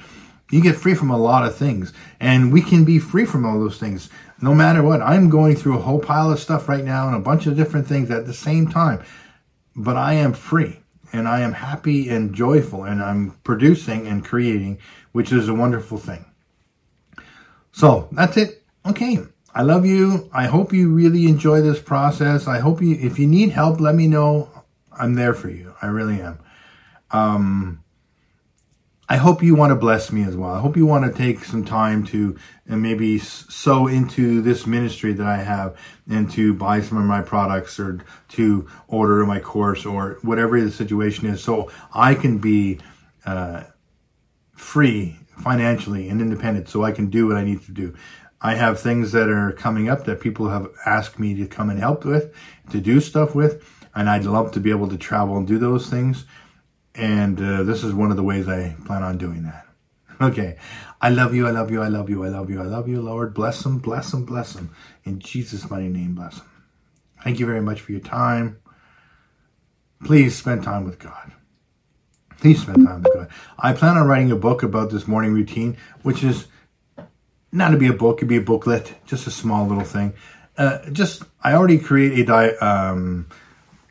You 0.50 0.62
get 0.62 0.76
free 0.76 0.95
from 0.95 1.11
a 1.11 1.19
lot 1.19 1.47
of 1.47 1.57
things, 1.57 1.93
and 2.19 2.52
we 2.52 2.62
can 2.62 2.85
be 2.85 2.99
free 2.99 3.26
from 3.26 3.45
all 3.45 3.59
those 3.61 3.78
things 3.78 4.09
no 4.40 4.55
matter 4.55 4.83
what. 4.83 5.02
I'm 5.02 5.28
going 5.28 5.57
through 5.57 5.78
a 5.78 5.83
whole 5.83 5.99
pile 5.99 6.31
of 6.31 6.38
stuff 6.38 6.69
right 6.69 6.85
now 6.85 7.07
and 7.07 7.17
a 7.17 7.21
bunch 7.21 7.47
of 7.47 7.57
different 7.57 7.87
things 7.87 8.11
at 8.11 8.26
the 8.26 8.35
same 8.35 8.69
time, 8.69 9.02
but 9.75 9.97
I 9.97 10.14
am 10.14 10.33
free 10.33 10.81
and 11.12 11.26
I 11.26 11.40
am 11.40 11.52
happy 11.52 12.09
and 12.09 12.35
joyful 12.35 12.85
and 12.85 13.02
I'm 13.02 13.33
producing 13.45 14.07
and 14.07 14.25
creating, 14.25 14.78
which 15.12 15.33
is 15.33 15.49
a 15.49 15.55
wonderful 15.55 15.99
thing. 15.99 16.25
So 17.73 18.08
that's 18.13 18.37
it. 18.37 18.63
Okay. 18.87 19.19
I 19.54 19.63
love 19.63 19.84
you. 19.84 20.28
I 20.32 20.47
hope 20.47 20.73
you 20.73 20.93
really 20.93 21.26
enjoy 21.26 21.63
this 21.63 21.80
process. 21.80 22.47
I 22.47 22.58
hope 22.58 22.80
you, 22.80 22.95
if 22.95 23.19
you 23.19 23.26
need 23.26 23.50
help, 23.50 23.80
let 23.80 23.95
me 23.95 24.06
know. 24.06 24.49
I'm 24.93 25.15
there 25.15 25.34
for 25.34 25.49
you. 25.49 25.75
I 25.80 25.87
really 25.87 26.21
am. 26.21 26.39
Um, 27.11 27.84
I 29.10 29.16
hope 29.16 29.42
you 29.42 29.54
want 29.54 29.71
to 29.71 29.76
bless 29.76 30.12
me 30.12 30.23
as 30.25 30.36
well. 30.36 30.52
I 30.52 30.60
hope 30.60 30.76
you 30.76 30.84
want 30.84 31.06
to 31.06 31.16
take 31.16 31.42
some 31.42 31.64
time 31.64 32.04
to 32.06 32.36
and 32.66 32.82
maybe 32.82 33.18
sow 33.18 33.86
into 33.86 34.42
this 34.42 34.66
ministry 34.66 35.14
that 35.14 35.26
I 35.26 35.38
have 35.38 35.78
and 36.06 36.30
to 36.32 36.52
buy 36.52 36.82
some 36.82 36.99
of 36.99 37.04
my 37.04 37.23
products 37.23 37.80
or 37.80 38.04
to 38.30 38.68
order 38.86 39.25
my 39.25 39.40
course 39.40 39.86
or 39.86 40.18
whatever 40.21 40.60
the 40.60 40.71
situation 40.71 41.26
is 41.26 41.42
so 41.42 41.71
I 41.94 42.14
can 42.14 42.36
be 42.36 42.80
uh, 43.25 43.62
free 44.54 45.18
financially 45.38 46.10
and 46.10 46.21
independent 46.21 46.68
so 46.68 46.84
I 46.84 46.92
can 46.92 47.08
do 47.08 47.26
what 47.26 47.36
I 47.36 47.44
need 47.44 47.62
to 47.62 47.73
do. 47.73 47.94
I 48.42 48.56
have 48.56 48.78
things 48.78 49.12
that 49.12 49.30
are 49.30 49.52
coming 49.52 49.88
up 49.88 50.04
that 50.04 50.21
people 50.21 50.50
have 50.50 50.68
asked 50.84 51.18
me 51.18 51.34
to 51.36 51.47
come 51.47 51.71
and 51.71 51.78
help 51.78 52.04
with, 52.04 52.32
to 52.71 52.80
do 52.80 53.00
stuff 53.00 53.34
with, 53.34 53.64
and 53.94 54.08
I'd 54.08 54.25
love 54.25 54.52
to 54.52 54.60
be 54.60 54.71
able 54.71 54.88
to 54.88 54.99
travel 54.99 55.38
and 55.38 55.47
do 55.47 55.58
those 55.58 55.88
things. 55.88 56.26
And 56.99 57.41
uh, 57.41 57.63
this 57.63 57.84
is 57.84 57.95
one 57.95 58.11
of 58.11 58.17
the 58.17 58.23
ways 58.25 58.49
I 58.49 58.75
plan 58.84 59.02
on 59.02 59.17
doing 59.19 59.45
that. 59.45 59.65
Okay. 60.21 60.56
I 61.00 61.11
love 61.11 61.32
you. 61.32 61.47
I 61.47 61.52
love 61.52 61.71
you. 61.71 61.80
I 61.80 61.87
love 61.87 62.11
you. 62.11 62.25
I 62.25 62.28
love 62.28 62.50
you. 62.50 62.61
I 62.61 62.65
love 62.65 62.89
you, 62.89 63.00
Lord. 63.00 63.34
Bless 63.34 63.63
them. 63.63 63.78
Bless 63.78 64.11
them. 64.11 64.25
Bless 64.25 64.52
them. 64.54 64.75
In 65.04 65.21
Jesus' 65.21 65.71
mighty 65.71 65.87
name, 65.87 66.17
bless 66.17 66.39
them. 66.39 66.50
Thank 67.23 67.39
you 67.39 67.47
very 67.47 67.61
much 67.61 67.80
for 67.80 67.93
your 67.93 68.00
time. 68.00 68.58
Please 70.04 70.34
spend 70.34 70.65
time 70.65 70.84
with 70.84 70.99
God. 70.99 71.30
Please 72.41 72.63
spend 72.63 72.84
time 72.84 73.02
with 73.04 73.15
God. 73.15 73.28
I 73.61 73.73
plan 73.73 73.97
on 73.97 74.08
writing 74.08 74.32
a 74.32 74.37
book 74.37 74.65
about 74.65 74.91
this 74.91 75.06
morning 75.06 75.32
routine, 75.32 75.76
which 76.02 76.25
is 76.25 76.47
not 77.52 77.71
to 77.71 77.76
be 77.76 77.87
a 77.87 77.93
book, 77.93 78.19
it'd 78.19 78.28
be 78.28 78.37
a 78.37 78.41
booklet, 78.41 78.95
just 79.06 79.26
a 79.28 79.30
small 79.30 79.67
little 79.67 79.84
thing. 79.84 80.15
Uh, 80.56 80.78
just, 80.91 81.23
I 81.43 81.52
already 81.52 81.78
create 81.78 82.19
a, 82.19 82.25
di- 82.25 82.56
um, 82.56 83.28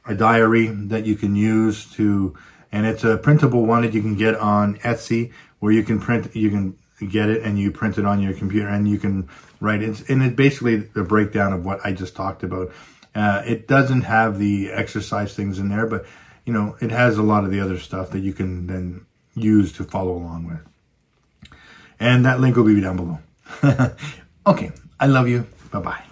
a 0.05 0.13
diary 0.13 0.67
that 0.67 1.05
you 1.05 1.15
can 1.15 1.35
use 1.37 1.89
to 1.93 2.35
and 2.71 2.85
it's 2.85 3.03
a 3.03 3.17
printable 3.17 3.65
one 3.65 3.81
that 3.83 3.93
you 3.93 4.01
can 4.01 4.15
get 4.15 4.35
on 4.35 4.77
Etsy 4.79 5.31
where 5.59 5.71
you 5.71 5.83
can 5.83 5.99
print, 5.99 6.35
you 6.35 6.49
can 6.49 6.77
get 7.09 7.29
it 7.29 7.43
and 7.43 7.57
you 7.59 7.71
print 7.71 7.97
it 7.97 8.05
on 8.05 8.21
your 8.21 8.33
computer 8.33 8.67
and 8.67 8.87
you 8.87 8.97
can 8.97 9.29
write 9.59 9.81
it. 9.81 10.09
And 10.09 10.23
it's 10.23 10.35
basically 10.35 10.77
the 10.77 11.03
breakdown 11.03 11.53
of 11.53 11.65
what 11.65 11.79
I 11.83 11.91
just 11.91 12.15
talked 12.15 12.43
about. 12.43 12.71
Uh, 13.15 13.41
it 13.45 13.67
doesn't 13.67 14.01
have 14.01 14.37
the 14.37 14.71
exercise 14.71 15.33
things 15.35 15.59
in 15.59 15.69
there, 15.69 15.87
but 15.87 16.05
you 16.45 16.53
know, 16.53 16.77
it 16.79 16.91
has 16.91 17.17
a 17.17 17.23
lot 17.23 17.43
of 17.43 17.51
the 17.51 17.59
other 17.59 17.77
stuff 17.77 18.11
that 18.11 18.19
you 18.19 18.33
can 18.33 18.67
then 18.67 19.05
use 19.35 19.71
to 19.73 19.83
follow 19.83 20.13
along 20.13 20.47
with. 20.47 21.51
And 21.99 22.25
that 22.25 22.39
link 22.39 22.55
will 22.55 22.63
be 22.63 22.79
down 22.79 22.95
below. 22.95 23.19
okay. 24.47 24.71
I 24.99 25.07
love 25.07 25.27
you. 25.27 25.45
Bye 25.71 25.79
bye. 25.79 26.06